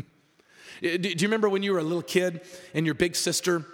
Eh, 0.80 0.96
do 0.96 1.08
you 1.08 1.26
remember 1.26 1.48
when 1.48 1.64
you 1.64 1.72
were 1.72 1.80
a 1.80 1.82
little 1.82 2.02
kid 2.02 2.40
and 2.72 2.86
your 2.86 2.94
big 2.94 3.16
sister? 3.16 3.64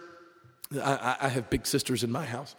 I, 0.72 1.16
I 1.20 1.28
have 1.28 1.50
big 1.50 1.66
sisters 1.66 2.02
in 2.02 2.10
my 2.10 2.24
house. 2.24 2.56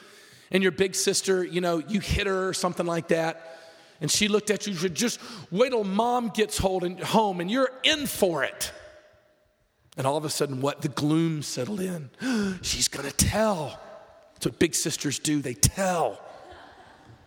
and 0.50 0.62
your 0.62 0.72
big 0.72 0.94
sister, 0.94 1.44
you 1.44 1.60
know, 1.60 1.76
you 1.76 2.00
hit 2.00 2.26
her 2.26 2.48
or 2.48 2.54
something 2.54 2.86
like 2.86 3.08
that. 3.08 3.61
And 4.02 4.10
she 4.10 4.26
looked 4.26 4.50
at 4.50 4.66
you, 4.66 4.74
she 4.74 4.80
said, 4.80 4.96
just 4.96 5.20
wait 5.52 5.70
till 5.70 5.84
mom 5.84 6.30
gets 6.30 6.58
home 6.58 7.40
and 7.40 7.48
you're 7.48 7.70
in 7.84 8.08
for 8.08 8.42
it. 8.42 8.72
And 9.96 10.08
all 10.08 10.16
of 10.16 10.24
a 10.24 10.30
sudden, 10.30 10.60
what? 10.60 10.82
The 10.82 10.88
gloom 10.88 11.42
settled 11.42 11.80
in. 11.80 12.10
She's 12.62 12.88
gonna 12.88 13.12
tell. 13.12 13.78
That's 14.34 14.46
what 14.46 14.58
big 14.58 14.74
sisters 14.74 15.20
do, 15.20 15.40
they 15.40 15.54
tell. 15.54 16.20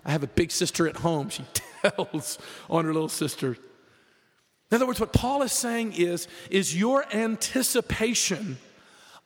I 0.03 0.11
have 0.11 0.23
a 0.23 0.27
big 0.27 0.51
sister 0.51 0.85
at 0.85 0.97
home, 0.97 1.29
she 1.29 1.45
tells 1.81 2.37
on 2.69 2.83
her 2.83 2.93
little 2.93 3.07
sister. 3.07 3.57
In 4.69 4.75
other 4.75 4.85
words, 4.85 4.99
what 4.99 5.13
Paul 5.13 5.43
is 5.43 5.53
saying 5.53 5.93
is, 5.93 6.27
is 6.49 6.77
your 6.77 7.05
anticipation 7.15 8.57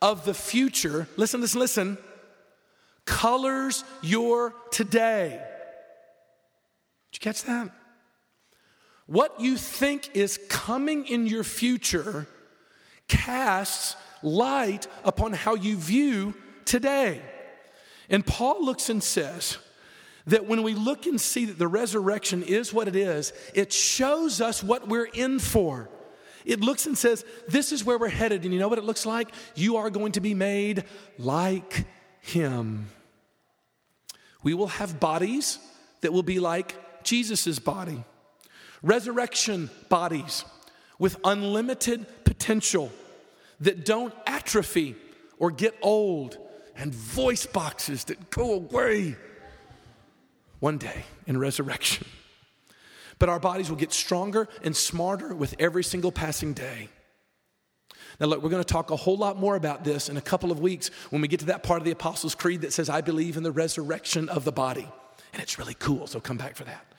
of 0.00 0.24
the 0.24 0.34
future, 0.34 1.08
listen, 1.16 1.40
listen, 1.40 1.58
listen, 1.58 1.98
colors 3.06 3.82
your 4.02 4.54
today. 4.70 5.42
Did 7.10 7.24
you 7.24 7.32
catch 7.32 7.44
that? 7.44 7.70
What 9.06 9.40
you 9.40 9.56
think 9.56 10.10
is 10.14 10.38
coming 10.48 11.06
in 11.06 11.26
your 11.26 11.42
future 11.42 12.28
casts 13.08 13.96
light 14.22 14.86
upon 15.04 15.32
how 15.32 15.54
you 15.54 15.76
view 15.76 16.34
today. 16.64 17.20
And 18.08 18.24
Paul 18.24 18.64
looks 18.64 18.88
and 18.88 19.02
says 19.02 19.58
that 20.26 20.46
when 20.46 20.62
we 20.62 20.74
look 20.74 21.06
and 21.06 21.20
see 21.20 21.46
that 21.46 21.58
the 21.58 21.66
resurrection 21.66 22.42
is 22.42 22.72
what 22.72 22.86
it 22.86 22.94
is, 22.94 23.32
it 23.54 23.72
shows 23.72 24.40
us 24.40 24.62
what 24.62 24.88
we're 24.88 25.06
in 25.06 25.38
for. 25.40 25.88
It 26.44 26.60
looks 26.60 26.86
and 26.86 26.96
says, 26.96 27.24
This 27.48 27.72
is 27.72 27.84
where 27.84 27.98
we're 27.98 28.08
headed. 28.08 28.44
And 28.44 28.54
you 28.54 28.60
know 28.60 28.68
what 28.68 28.78
it 28.78 28.84
looks 28.84 29.06
like? 29.06 29.28
You 29.54 29.76
are 29.78 29.90
going 29.90 30.12
to 30.12 30.20
be 30.20 30.34
made 30.34 30.84
like 31.18 31.84
Him. 32.20 32.88
We 34.42 34.54
will 34.54 34.68
have 34.68 35.00
bodies 35.00 35.58
that 36.00 36.12
will 36.12 36.22
be 36.22 36.40
like 36.40 36.74
Jesus' 37.04 37.58
body, 37.58 38.04
resurrection 38.82 39.70
bodies 39.88 40.44
with 40.98 41.16
unlimited 41.24 42.06
potential 42.24 42.92
that 43.60 43.84
don't 43.84 44.14
atrophy 44.26 44.96
or 45.38 45.50
get 45.50 45.74
old 45.82 46.38
and 46.76 46.94
voice 46.94 47.46
boxes 47.46 48.04
that 48.04 48.30
go 48.30 48.54
away 48.54 49.16
one 50.60 50.78
day 50.78 51.04
in 51.26 51.38
resurrection. 51.38 52.06
But 53.18 53.28
our 53.28 53.40
bodies 53.40 53.68
will 53.68 53.76
get 53.76 53.92
stronger 53.92 54.48
and 54.62 54.74
smarter 54.74 55.34
with 55.34 55.54
every 55.58 55.84
single 55.84 56.12
passing 56.12 56.54
day. 56.54 56.88
Now, 58.18 58.26
look, 58.26 58.42
we're 58.42 58.50
going 58.50 58.62
to 58.62 58.72
talk 58.72 58.90
a 58.90 58.96
whole 58.96 59.16
lot 59.16 59.38
more 59.38 59.56
about 59.56 59.84
this 59.84 60.08
in 60.08 60.16
a 60.16 60.22
couple 60.22 60.50
of 60.50 60.60
weeks 60.60 60.90
when 61.10 61.22
we 61.22 61.28
get 61.28 61.40
to 61.40 61.46
that 61.46 61.62
part 61.62 61.80
of 61.80 61.84
the 61.84 61.90
Apostles' 61.90 62.34
Creed 62.34 62.62
that 62.62 62.72
says, 62.72 62.90
I 62.90 63.00
believe 63.00 63.36
in 63.36 63.42
the 63.42 63.52
resurrection 63.52 64.28
of 64.28 64.44
the 64.44 64.52
body. 64.52 64.86
And 65.32 65.42
it's 65.42 65.58
really 65.58 65.74
cool, 65.74 66.06
so 66.06 66.20
come 66.20 66.36
back 66.36 66.56
for 66.56 66.64
that. 66.64 66.89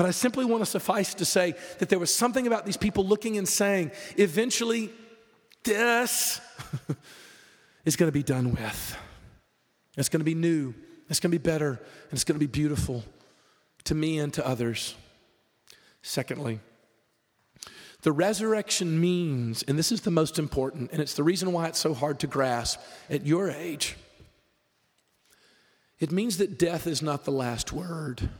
But 0.00 0.06
I 0.06 0.12
simply 0.12 0.46
want 0.46 0.62
to 0.62 0.66
suffice 0.66 1.12
to 1.12 1.26
say 1.26 1.54
that 1.78 1.90
there 1.90 1.98
was 1.98 2.14
something 2.14 2.46
about 2.46 2.64
these 2.64 2.78
people 2.78 3.06
looking 3.06 3.36
and 3.36 3.46
saying, 3.46 3.90
eventually, 4.16 4.88
this 5.62 6.40
is 7.84 7.96
going 7.96 8.08
to 8.08 8.12
be 8.12 8.22
done 8.22 8.52
with. 8.52 8.96
It's 9.98 10.08
going 10.08 10.20
to 10.20 10.24
be 10.24 10.34
new, 10.34 10.72
it's 11.10 11.20
going 11.20 11.30
to 11.30 11.38
be 11.38 11.42
better, 11.42 11.72
and 11.72 12.12
it's 12.12 12.24
going 12.24 12.36
to 12.36 12.40
be 12.40 12.46
beautiful 12.46 13.04
to 13.84 13.94
me 13.94 14.18
and 14.18 14.32
to 14.32 14.46
others. 14.46 14.94
Secondly, 16.00 16.60
The 18.00 18.12
resurrection 18.12 18.98
means, 18.98 19.62
and 19.64 19.78
this 19.78 19.92
is 19.92 20.00
the 20.00 20.10
most 20.10 20.38
important, 20.38 20.92
and 20.92 21.02
it's 21.02 21.12
the 21.12 21.24
reason 21.24 21.52
why 21.52 21.66
it's 21.66 21.78
so 21.78 21.92
hard 21.92 22.20
to 22.20 22.26
grasp 22.26 22.80
at 23.10 23.26
your 23.26 23.50
age. 23.50 23.96
It 25.98 26.10
means 26.10 26.38
that 26.38 26.58
death 26.58 26.86
is 26.86 27.02
not 27.02 27.26
the 27.26 27.32
last 27.32 27.70
word. 27.70 28.30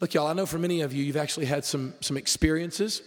Look, 0.00 0.14
y'all, 0.14 0.28
I 0.28 0.32
know 0.32 0.46
for 0.46 0.58
many 0.58 0.82
of 0.82 0.92
you, 0.92 1.02
you've 1.02 1.16
actually 1.16 1.46
had 1.46 1.64
some, 1.64 1.92
some 2.00 2.16
experiences. 2.16 3.02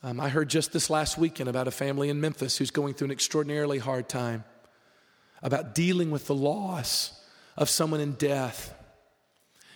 Um, 0.00 0.20
I 0.20 0.28
heard 0.28 0.48
just 0.48 0.72
this 0.72 0.88
last 0.88 1.18
weekend 1.18 1.48
about 1.48 1.66
a 1.66 1.72
family 1.72 2.08
in 2.08 2.20
Memphis 2.20 2.56
who's 2.56 2.70
going 2.70 2.94
through 2.94 3.06
an 3.06 3.10
extraordinarily 3.10 3.78
hard 3.78 4.08
time, 4.08 4.44
about 5.42 5.74
dealing 5.74 6.12
with 6.12 6.28
the 6.28 6.34
loss 6.34 7.20
of 7.56 7.68
someone 7.68 8.00
in 8.00 8.12
death. 8.12 8.72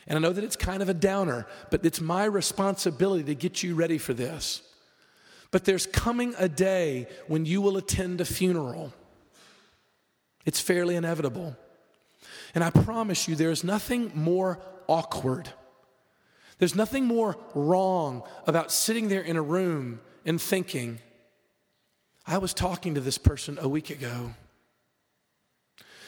And 0.07 0.17
I 0.17 0.21
know 0.21 0.33
that 0.33 0.45
it's 0.45 0.55
kind 0.55 0.81
of 0.81 0.89
a 0.89 0.95
downer, 0.95 1.45
but 1.71 1.85
it's 1.85 2.01
my 2.01 2.25
responsibility 2.25 3.25
to 3.25 3.35
get 3.35 3.65
you 3.65 3.75
ready 3.75 3.99
for 3.99 4.15
this. 4.15 4.63
But 5.51 5.65
there's 5.65 5.87
coming 5.87 6.35
a 6.39 6.49
day 6.49 7.09
when 7.27 7.47
you 7.47 7.61
will 7.61 7.77
attend 7.77 8.21
a 8.21 8.25
funeral. 8.25 8.93
It's 10.47 10.61
fairly 10.61 10.95
inevitable. 10.95 11.57
And 12.55 12.63
I 12.63 12.71
promise 12.71 13.27
you, 13.27 13.35
there 13.35 13.51
is 13.51 13.65
nothing 13.65 14.13
more 14.15 14.61
awkward 14.87 15.51
there's 16.59 16.75
nothing 16.75 17.05
more 17.05 17.37
wrong 17.55 18.23
about 18.47 18.73
sitting 18.73 19.09
there 19.09 19.23
in 19.23 19.37
a 19.37 19.43
room 19.43 20.01
and 20.25 20.41
thinking, 20.41 20.99
I 22.27 22.39
was 22.39 22.53
talking 22.53 22.95
to 22.95 23.01
this 23.01 23.19
person 23.19 23.59
a 23.61 23.69
week 23.69 23.91
ago, 23.91 24.35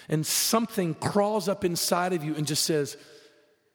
and 0.09 0.27
something 0.27 0.95
crawls 0.95 1.49
up 1.49 1.65
inside 1.65 2.13
of 2.13 2.25
you 2.25 2.35
and 2.35 2.47
just 2.47 2.65
says, 2.65 2.97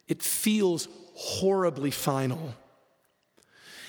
it 0.06 0.22
feels 0.22 0.86
horribly 1.14 1.90
final. 1.90 2.54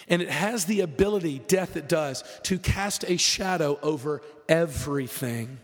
And 0.07 0.21
it 0.21 0.29
has 0.29 0.63
the 0.63 0.79
ability, 0.81 1.39
death 1.47 1.75
it 1.75 1.89
does, 1.89 2.23
to 2.43 2.57
cast 2.57 3.03
a 3.03 3.17
shadow 3.17 3.77
over 3.83 4.21
everything. 4.47 5.59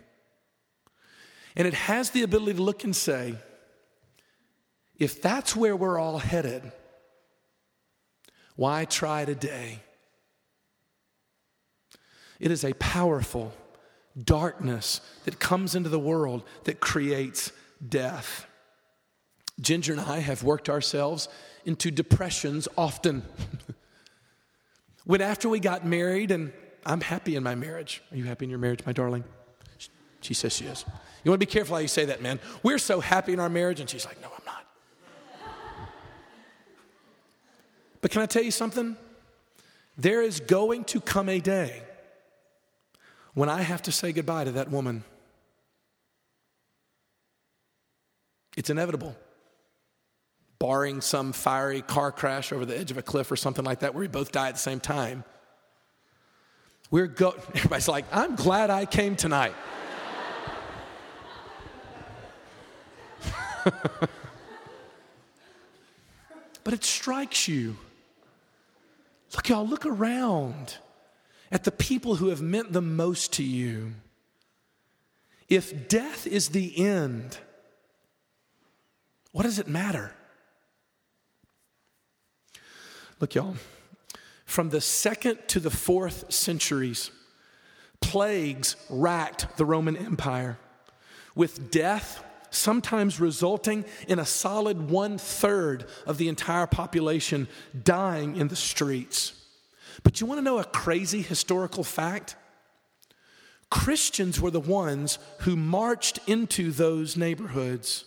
And 1.56 1.66
it 1.66 1.72
has 1.72 2.10
the 2.10 2.22
ability 2.22 2.54
to 2.58 2.62
look 2.62 2.84
and 2.84 2.94
say, 2.94 3.36
if 4.98 5.22
that's 5.22 5.56
where 5.56 5.74
we're 5.74 5.98
all 5.98 6.18
headed, 6.18 6.70
why 8.56 8.84
try 8.84 9.24
today? 9.24 9.80
It 12.40 12.50
is 12.50 12.64
a 12.64 12.72
powerful 12.74 13.52
darkness 14.22 15.00
that 15.24 15.38
comes 15.38 15.74
into 15.74 15.88
the 15.88 15.98
world 15.98 16.44
that 16.64 16.80
creates 16.80 17.52
death. 17.86 18.46
Ginger 19.60 19.92
and 19.92 20.00
I 20.00 20.18
have 20.18 20.42
worked 20.42 20.68
ourselves 20.68 21.28
into 21.64 21.90
depressions 21.90 22.68
often. 22.76 23.22
when 25.04 25.20
after 25.20 25.48
we 25.48 25.60
got 25.60 25.86
married, 25.86 26.30
and 26.30 26.52
I'm 26.84 27.00
happy 27.00 27.36
in 27.36 27.42
my 27.42 27.54
marriage. 27.54 28.02
Are 28.10 28.16
you 28.16 28.24
happy 28.24 28.44
in 28.44 28.50
your 28.50 28.58
marriage, 28.58 28.84
my 28.84 28.92
darling? 28.92 29.24
She 30.20 30.34
says 30.34 30.56
she 30.56 30.64
is. 30.64 30.84
You 31.22 31.30
want 31.30 31.40
to 31.40 31.46
be 31.46 31.50
careful 31.50 31.76
how 31.76 31.82
you 31.82 31.88
say 31.88 32.06
that, 32.06 32.22
man. 32.22 32.40
We're 32.62 32.78
so 32.78 33.00
happy 33.00 33.32
in 33.32 33.40
our 33.40 33.48
marriage, 33.48 33.80
and 33.80 33.88
she's 33.88 34.06
like, 34.06 34.20
no, 34.20 34.28
But 38.04 38.10
can 38.10 38.20
I 38.20 38.26
tell 38.26 38.42
you 38.42 38.50
something? 38.50 38.98
There 39.96 40.20
is 40.20 40.40
going 40.40 40.84
to 40.84 41.00
come 41.00 41.30
a 41.30 41.40
day 41.40 41.80
when 43.32 43.48
I 43.48 43.62
have 43.62 43.80
to 43.84 43.92
say 43.92 44.12
goodbye 44.12 44.44
to 44.44 44.52
that 44.52 44.70
woman. 44.70 45.04
It's 48.58 48.68
inevitable. 48.68 49.16
Barring 50.58 51.00
some 51.00 51.32
fiery 51.32 51.80
car 51.80 52.12
crash 52.12 52.52
over 52.52 52.66
the 52.66 52.78
edge 52.78 52.90
of 52.90 52.98
a 52.98 53.02
cliff 53.02 53.32
or 53.32 53.36
something 53.36 53.64
like 53.64 53.78
that 53.78 53.94
where 53.94 54.02
we 54.02 54.08
both 54.08 54.32
die 54.32 54.48
at 54.48 54.56
the 54.56 54.60
same 54.60 54.80
time. 54.80 55.24
We're 56.90 57.06
go 57.06 57.34
everybody's 57.54 57.88
like, 57.88 58.04
I'm 58.12 58.36
glad 58.36 58.68
I 58.68 58.84
came 58.84 59.16
tonight. 59.16 59.54
but 66.64 66.74
it 66.74 66.84
strikes 66.84 67.48
you 67.48 67.78
Look, 69.44 69.50
y'all, 69.50 69.66
look 69.66 69.84
around 69.84 70.78
at 71.52 71.64
the 71.64 71.70
people 71.70 72.14
who 72.14 72.28
have 72.28 72.40
meant 72.40 72.72
the 72.72 72.80
most 72.80 73.30
to 73.34 73.42
you. 73.42 73.92
If 75.50 75.86
death 75.86 76.26
is 76.26 76.48
the 76.48 76.82
end, 76.82 77.36
what 79.32 79.42
does 79.42 79.58
it 79.58 79.68
matter? 79.68 80.14
Look, 83.20 83.34
y'all, 83.34 83.56
from 84.46 84.70
the 84.70 84.80
second 84.80 85.40
to 85.48 85.60
the 85.60 85.70
fourth 85.70 86.32
centuries, 86.32 87.10
plagues 88.00 88.76
racked 88.88 89.58
the 89.58 89.66
Roman 89.66 89.94
Empire 89.94 90.56
with 91.34 91.70
death 91.70 92.24
sometimes 92.54 93.20
resulting 93.20 93.84
in 94.08 94.18
a 94.18 94.24
solid 94.24 94.90
one 94.90 95.18
third 95.18 95.86
of 96.06 96.18
the 96.18 96.28
entire 96.28 96.66
population 96.66 97.48
dying 97.82 98.36
in 98.36 98.48
the 98.48 98.56
streets. 98.56 99.40
But 100.02 100.20
you 100.20 100.26
want 100.26 100.38
to 100.38 100.44
know 100.44 100.58
a 100.58 100.64
crazy 100.64 101.22
historical 101.22 101.84
fact? 101.84 102.36
Christians 103.70 104.40
were 104.40 104.50
the 104.50 104.60
ones 104.60 105.18
who 105.40 105.56
marched 105.56 106.20
into 106.26 106.70
those 106.70 107.16
neighborhoods. 107.16 108.04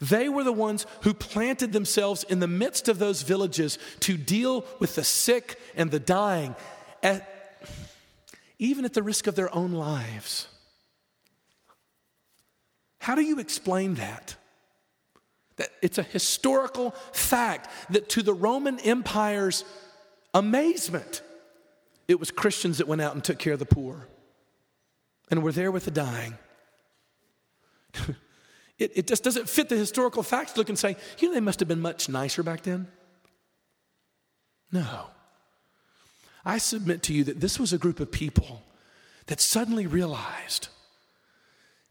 They 0.00 0.28
were 0.28 0.44
the 0.44 0.52
ones 0.52 0.86
who 1.02 1.12
planted 1.12 1.72
themselves 1.72 2.22
in 2.24 2.38
the 2.38 2.46
midst 2.46 2.88
of 2.88 2.98
those 2.98 3.22
villages 3.22 3.78
to 4.00 4.16
deal 4.16 4.64
with 4.78 4.94
the 4.94 5.02
sick 5.02 5.58
and 5.74 5.90
the 5.90 5.98
dying, 5.98 6.54
at, 7.02 7.28
even 8.58 8.84
at 8.84 8.94
the 8.94 9.02
risk 9.02 9.26
of 9.26 9.34
their 9.34 9.52
own 9.54 9.72
lives. 9.72 10.46
How 12.98 13.14
do 13.14 13.22
you 13.22 13.38
explain 13.38 13.94
that? 13.94 14.36
That 15.56 15.70
it's 15.82 15.98
a 15.98 16.02
historical 16.02 16.92
fact 17.12 17.68
that 17.90 18.08
to 18.10 18.22
the 18.22 18.34
Roman 18.34 18.78
Empire's 18.80 19.64
amazement, 20.34 21.22
it 22.06 22.20
was 22.20 22.30
Christians 22.30 22.78
that 22.78 22.88
went 22.88 23.00
out 23.00 23.14
and 23.14 23.22
took 23.22 23.38
care 23.38 23.52
of 23.52 23.58
the 23.58 23.66
poor 23.66 24.08
and 25.30 25.42
were 25.42 25.52
there 25.52 25.70
with 25.70 25.84
the 25.84 25.90
dying. 25.90 26.34
it, 28.78 28.92
it 28.94 29.06
just 29.06 29.24
doesn't 29.24 29.48
fit 29.48 29.68
the 29.68 29.76
historical 29.76 30.22
facts 30.22 30.56
look 30.56 30.68
and 30.68 30.78
say, 30.78 30.96
you 31.18 31.28
know, 31.28 31.34
they 31.34 31.40
must 31.40 31.60
have 31.60 31.68
been 31.68 31.80
much 31.80 32.08
nicer 32.08 32.42
back 32.42 32.62
then. 32.62 32.86
No. 34.72 35.06
I 36.44 36.58
submit 36.58 37.02
to 37.04 37.14
you 37.14 37.24
that 37.24 37.40
this 37.40 37.58
was 37.58 37.72
a 37.72 37.78
group 37.78 38.00
of 38.00 38.10
people 38.10 38.62
that 39.26 39.40
suddenly 39.40 39.86
realized 39.86 40.68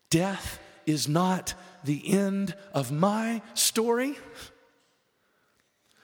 death 0.09 0.59
is 0.87 1.07
not 1.07 1.53
the 1.83 2.11
end 2.11 2.55
of 2.73 2.91
my 2.91 3.43
story 3.53 4.17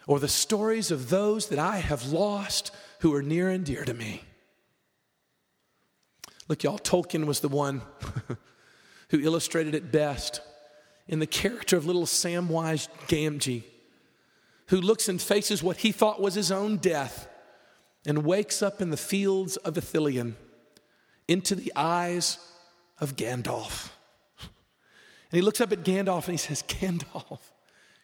or 0.05 0.19
the 0.19 0.27
stories 0.27 0.91
of 0.91 1.09
those 1.09 1.47
that 1.47 1.57
I 1.57 1.77
have 1.77 2.11
lost 2.11 2.71
who 2.99 3.15
are 3.15 3.23
near 3.23 3.49
and 3.49 3.65
dear 3.65 3.85
to 3.85 3.93
me. 3.93 4.21
Look, 6.47 6.63
y'all, 6.63 6.77
Tolkien 6.77 7.25
was 7.25 7.39
the 7.39 7.47
one 7.47 7.81
who 9.09 9.19
illustrated 9.19 9.73
it 9.73 9.91
best 9.91 10.41
in 11.07 11.19
the 11.19 11.27
character 11.27 11.77
of 11.77 11.85
little 11.85 12.05
Samwise 12.05 12.89
Gamgee, 13.07 13.63
who 14.67 14.81
looks 14.81 15.07
and 15.07 15.21
faces 15.21 15.63
what 15.63 15.77
he 15.77 15.91
thought 15.91 16.21
was 16.21 16.35
his 16.35 16.51
own 16.51 16.77
death 16.77 17.27
and 18.05 18.25
wakes 18.25 18.61
up 18.61 18.81
in 18.81 18.89
the 18.89 18.97
fields 18.97 19.55
of 19.57 19.75
Ithilien 19.75 20.33
into 21.27 21.55
the 21.55 21.71
eyes 21.75 22.37
of 22.99 23.15
Gandalf. 23.15 23.89
And 25.33 25.39
he 25.39 25.41
looks 25.41 25.59
up 25.61 25.71
at 25.71 25.79
Gandalf 25.79 26.25
and 26.25 26.33
he 26.33 26.37
says, 26.37 26.61
Gandalf, 26.61 27.39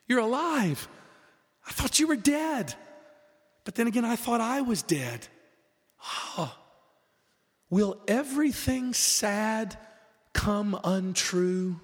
you're 0.07 0.17
alive. 0.17 0.87
I 1.67 1.71
thought 1.71 1.99
you 1.99 2.07
were 2.07 2.15
dead. 2.15 2.73
But 3.65 3.75
then 3.75 3.85
again, 3.85 4.03
I 4.03 4.15
thought 4.15 4.41
I 4.41 4.61
was 4.61 4.81
dead. 4.81 5.27
Oh, 6.39 6.57
will 7.69 8.01
everything 8.07 8.95
sad 8.95 9.77
come 10.33 10.75
untrue? 10.83 11.79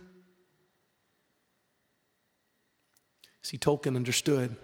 See, 3.43 3.59
Tolkien 3.59 3.95
understood. 3.95 4.55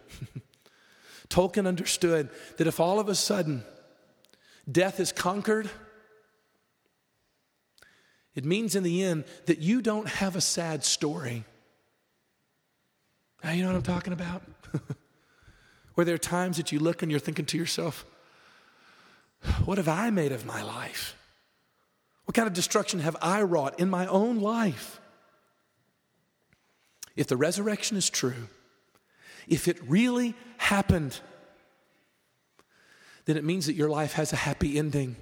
Tolkien 1.29 1.67
understood 1.67 2.31
that 2.57 2.65
if 2.65 2.79
all 2.79 2.99
of 2.99 3.07
a 3.07 3.13
sudden 3.13 3.63
death 4.71 4.99
is 4.99 5.11
conquered, 5.11 5.69
it 8.35 8.45
means 8.45 8.75
in 8.75 8.83
the 8.83 9.03
end 9.03 9.25
that 9.45 9.59
you 9.59 9.81
don't 9.81 10.07
have 10.07 10.35
a 10.35 10.41
sad 10.41 10.83
story. 10.83 11.43
Now, 13.43 13.51
you 13.51 13.63
know 13.63 13.69
what 13.69 13.77
I'm 13.77 13.81
talking 13.83 14.13
about? 14.13 14.43
Where 15.95 16.05
there 16.05 16.15
are 16.15 16.19
times 16.19 16.57
that 16.57 16.71
you 16.71 16.79
look 16.79 17.01
and 17.01 17.11
you're 17.11 17.19
thinking 17.19 17.45
to 17.45 17.57
yourself, 17.57 18.05
what 19.65 19.77
have 19.77 19.87
I 19.87 20.09
made 20.11 20.31
of 20.31 20.45
my 20.45 20.61
life? 20.61 21.15
What 22.25 22.35
kind 22.35 22.47
of 22.47 22.53
destruction 22.53 22.99
have 22.99 23.17
I 23.21 23.41
wrought 23.41 23.79
in 23.79 23.89
my 23.89 24.05
own 24.07 24.39
life? 24.39 25.01
If 27.15 27.27
the 27.27 27.35
resurrection 27.35 27.97
is 27.97 28.09
true, 28.09 28.47
if 29.47 29.67
it 29.67 29.77
really 29.85 30.35
happened, 30.57 31.19
then 33.25 33.35
it 33.35 33.43
means 33.43 33.65
that 33.65 33.73
your 33.73 33.89
life 33.89 34.13
has 34.13 34.31
a 34.31 34.37
happy 34.37 34.77
ending. 34.77 35.15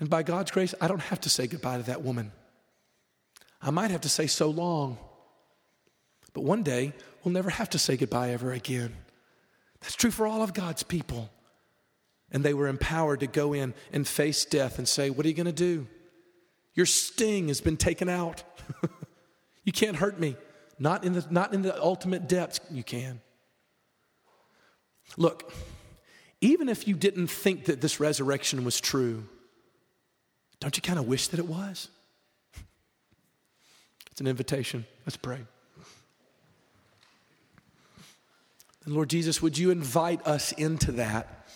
And 0.00 0.10
by 0.10 0.22
God's 0.22 0.50
grace, 0.50 0.74
I 0.80 0.88
don't 0.88 1.00
have 1.00 1.20
to 1.20 1.28
say 1.28 1.46
goodbye 1.46 1.78
to 1.78 1.82
that 1.84 2.02
woman. 2.02 2.32
I 3.62 3.70
might 3.70 3.90
have 3.90 4.02
to 4.02 4.08
say 4.08 4.26
so 4.26 4.50
long. 4.50 4.98
But 6.32 6.42
one 6.42 6.62
day, 6.62 6.92
we'll 7.22 7.32
never 7.32 7.50
have 7.50 7.70
to 7.70 7.78
say 7.78 7.96
goodbye 7.96 8.30
ever 8.30 8.52
again. 8.52 8.94
That's 9.80 9.94
true 9.94 10.10
for 10.10 10.26
all 10.26 10.42
of 10.42 10.52
God's 10.52 10.82
people. 10.82 11.30
And 12.30 12.44
they 12.44 12.54
were 12.54 12.66
empowered 12.66 13.20
to 13.20 13.26
go 13.26 13.52
in 13.52 13.74
and 13.92 14.06
face 14.06 14.44
death 14.44 14.78
and 14.78 14.88
say, 14.88 15.10
What 15.10 15.24
are 15.24 15.28
you 15.28 15.34
going 15.34 15.46
to 15.46 15.52
do? 15.52 15.86
Your 16.74 16.86
sting 16.86 17.48
has 17.48 17.60
been 17.60 17.76
taken 17.76 18.08
out. 18.08 18.42
you 19.64 19.72
can't 19.72 19.96
hurt 19.96 20.18
me. 20.18 20.36
Not 20.78 21.04
in, 21.04 21.12
the, 21.12 21.24
not 21.30 21.54
in 21.54 21.62
the 21.62 21.80
ultimate 21.80 22.28
depths, 22.28 22.58
you 22.70 22.82
can. 22.82 23.20
Look, 25.16 25.52
even 26.40 26.68
if 26.68 26.88
you 26.88 26.94
didn't 26.94 27.28
think 27.28 27.66
that 27.66 27.80
this 27.80 28.00
resurrection 28.00 28.64
was 28.64 28.80
true, 28.80 29.28
don't 30.64 30.76
you 30.76 30.82
kind 30.82 30.98
of 30.98 31.06
wish 31.06 31.28
that 31.28 31.38
it 31.38 31.46
was? 31.46 31.88
It's 34.10 34.20
an 34.20 34.26
invitation. 34.26 34.86
Let's 35.04 35.16
pray. 35.16 35.40
And 38.84 38.94
Lord 38.94 39.10
Jesus, 39.10 39.42
would 39.42 39.58
you 39.58 39.70
invite 39.70 40.26
us 40.26 40.52
into 40.52 40.92
that? 40.92 41.48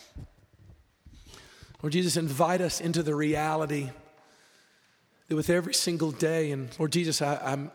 Lord 1.81 1.93
Jesus, 1.93 2.17
invite 2.17 2.61
us 2.61 2.81
into 2.81 3.01
the 3.01 3.15
reality 3.15 3.89
that 5.27 5.35
with 5.35 5.49
every 5.49 5.73
single 5.73 6.11
day, 6.11 6.51
and 6.51 6.69
Lord 6.77 6.91
Jesus, 6.91 7.21
I, 7.21 7.37
I'm, 7.37 7.71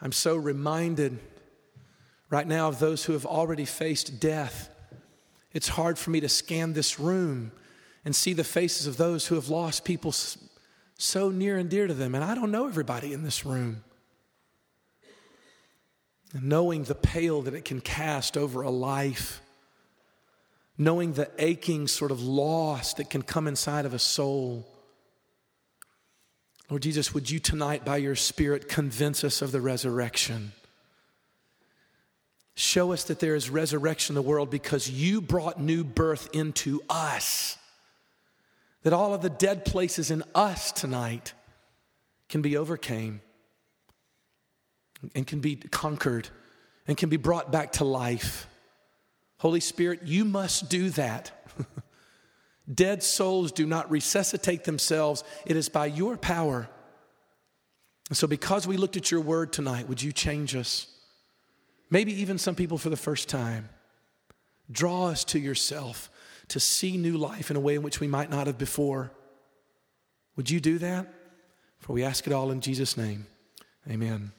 I'm 0.00 0.12
so 0.12 0.36
reminded 0.36 1.18
right 2.30 2.46
now 2.46 2.68
of 2.68 2.78
those 2.78 3.04
who 3.04 3.12
have 3.12 3.26
already 3.26 3.66
faced 3.66 4.18
death. 4.18 4.68
It's 5.52 5.68
hard 5.68 5.98
for 5.98 6.10
me 6.10 6.20
to 6.20 6.28
scan 6.28 6.72
this 6.72 6.98
room 6.98 7.52
and 8.04 8.14
see 8.14 8.32
the 8.32 8.44
faces 8.44 8.86
of 8.86 8.96
those 8.96 9.26
who 9.26 9.34
have 9.36 9.48
lost 9.48 9.84
people 9.84 10.14
so 10.98 11.30
near 11.30 11.56
and 11.58 11.70
dear 11.70 11.86
to 11.86 11.94
them. 11.94 12.14
And 12.14 12.24
I 12.24 12.34
don't 12.34 12.50
know 12.50 12.66
everybody 12.66 13.12
in 13.12 13.22
this 13.22 13.44
room. 13.44 13.84
And 16.32 16.44
knowing 16.44 16.84
the 16.84 16.94
pale 16.94 17.42
that 17.42 17.54
it 17.54 17.64
can 17.64 17.80
cast 17.80 18.36
over 18.36 18.62
a 18.62 18.70
life, 18.70 19.40
knowing 20.78 21.12
the 21.12 21.30
aching 21.38 21.86
sort 21.86 22.10
of 22.10 22.22
loss 22.22 22.94
that 22.94 23.10
can 23.10 23.22
come 23.22 23.46
inside 23.46 23.84
of 23.84 23.94
a 23.94 23.98
soul. 23.98 24.66
Lord 26.70 26.82
Jesus, 26.82 27.12
would 27.12 27.30
you 27.30 27.38
tonight, 27.38 27.84
by 27.84 27.98
your 27.98 28.16
Spirit, 28.16 28.68
convince 28.68 29.24
us 29.24 29.42
of 29.42 29.52
the 29.52 29.60
resurrection? 29.60 30.52
Show 32.54 32.92
us 32.92 33.04
that 33.04 33.20
there 33.20 33.34
is 33.34 33.50
resurrection 33.50 34.16
in 34.16 34.22
the 34.22 34.28
world 34.28 34.50
because 34.50 34.90
you 34.90 35.20
brought 35.20 35.60
new 35.60 35.84
birth 35.84 36.28
into 36.32 36.80
us. 36.88 37.58
That 38.82 38.92
all 38.92 39.14
of 39.14 39.22
the 39.22 39.30
dead 39.30 39.64
places 39.64 40.10
in 40.10 40.24
us 40.34 40.72
tonight 40.72 41.34
can 42.28 42.42
be 42.42 42.56
overcame 42.56 43.20
and 45.14 45.26
can 45.26 45.40
be 45.40 45.56
conquered 45.56 46.28
and 46.86 46.96
can 46.96 47.08
be 47.08 47.16
brought 47.16 47.52
back 47.52 47.72
to 47.72 47.84
life. 47.84 48.46
Holy 49.38 49.60
Spirit, 49.60 50.00
you 50.04 50.24
must 50.24 50.68
do 50.68 50.90
that. 50.90 51.32
Dead 52.72 53.02
souls 53.02 53.52
do 53.52 53.66
not 53.66 53.90
resuscitate 53.90 54.64
themselves, 54.64 55.24
it 55.44 55.56
is 55.56 55.68
by 55.68 55.86
your 55.86 56.16
power. 56.16 56.68
And 58.08 58.16
so, 58.16 58.26
because 58.26 58.66
we 58.66 58.76
looked 58.76 58.96
at 58.96 59.10
your 59.10 59.20
word 59.20 59.52
tonight, 59.52 59.88
would 59.88 60.02
you 60.02 60.12
change 60.12 60.54
us? 60.54 60.86
Maybe 61.90 62.12
even 62.20 62.38
some 62.38 62.54
people 62.54 62.78
for 62.78 62.88
the 62.88 62.96
first 62.96 63.28
time. 63.28 63.68
Draw 64.70 65.06
us 65.06 65.24
to 65.24 65.38
yourself 65.38 66.08
to 66.52 66.60
see 66.60 66.98
new 66.98 67.16
life 67.16 67.50
in 67.50 67.56
a 67.56 67.60
way 67.60 67.74
in 67.74 67.82
which 67.82 67.98
we 67.98 68.06
might 68.06 68.30
not 68.30 68.46
have 68.46 68.58
before. 68.58 69.10
Would 70.36 70.50
you 70.50 70.60
do 70.60 70.78
that? 70.78 71.12
For 71.78 71.94
we 71.94 72.04
ask 72.04 72.26
it 72.26 72.32
all 72.32 72.50
in 72.50 72.60
Jesus' 72.60 72.96
name. 72.96 73.26
Amen. 73.90 74.32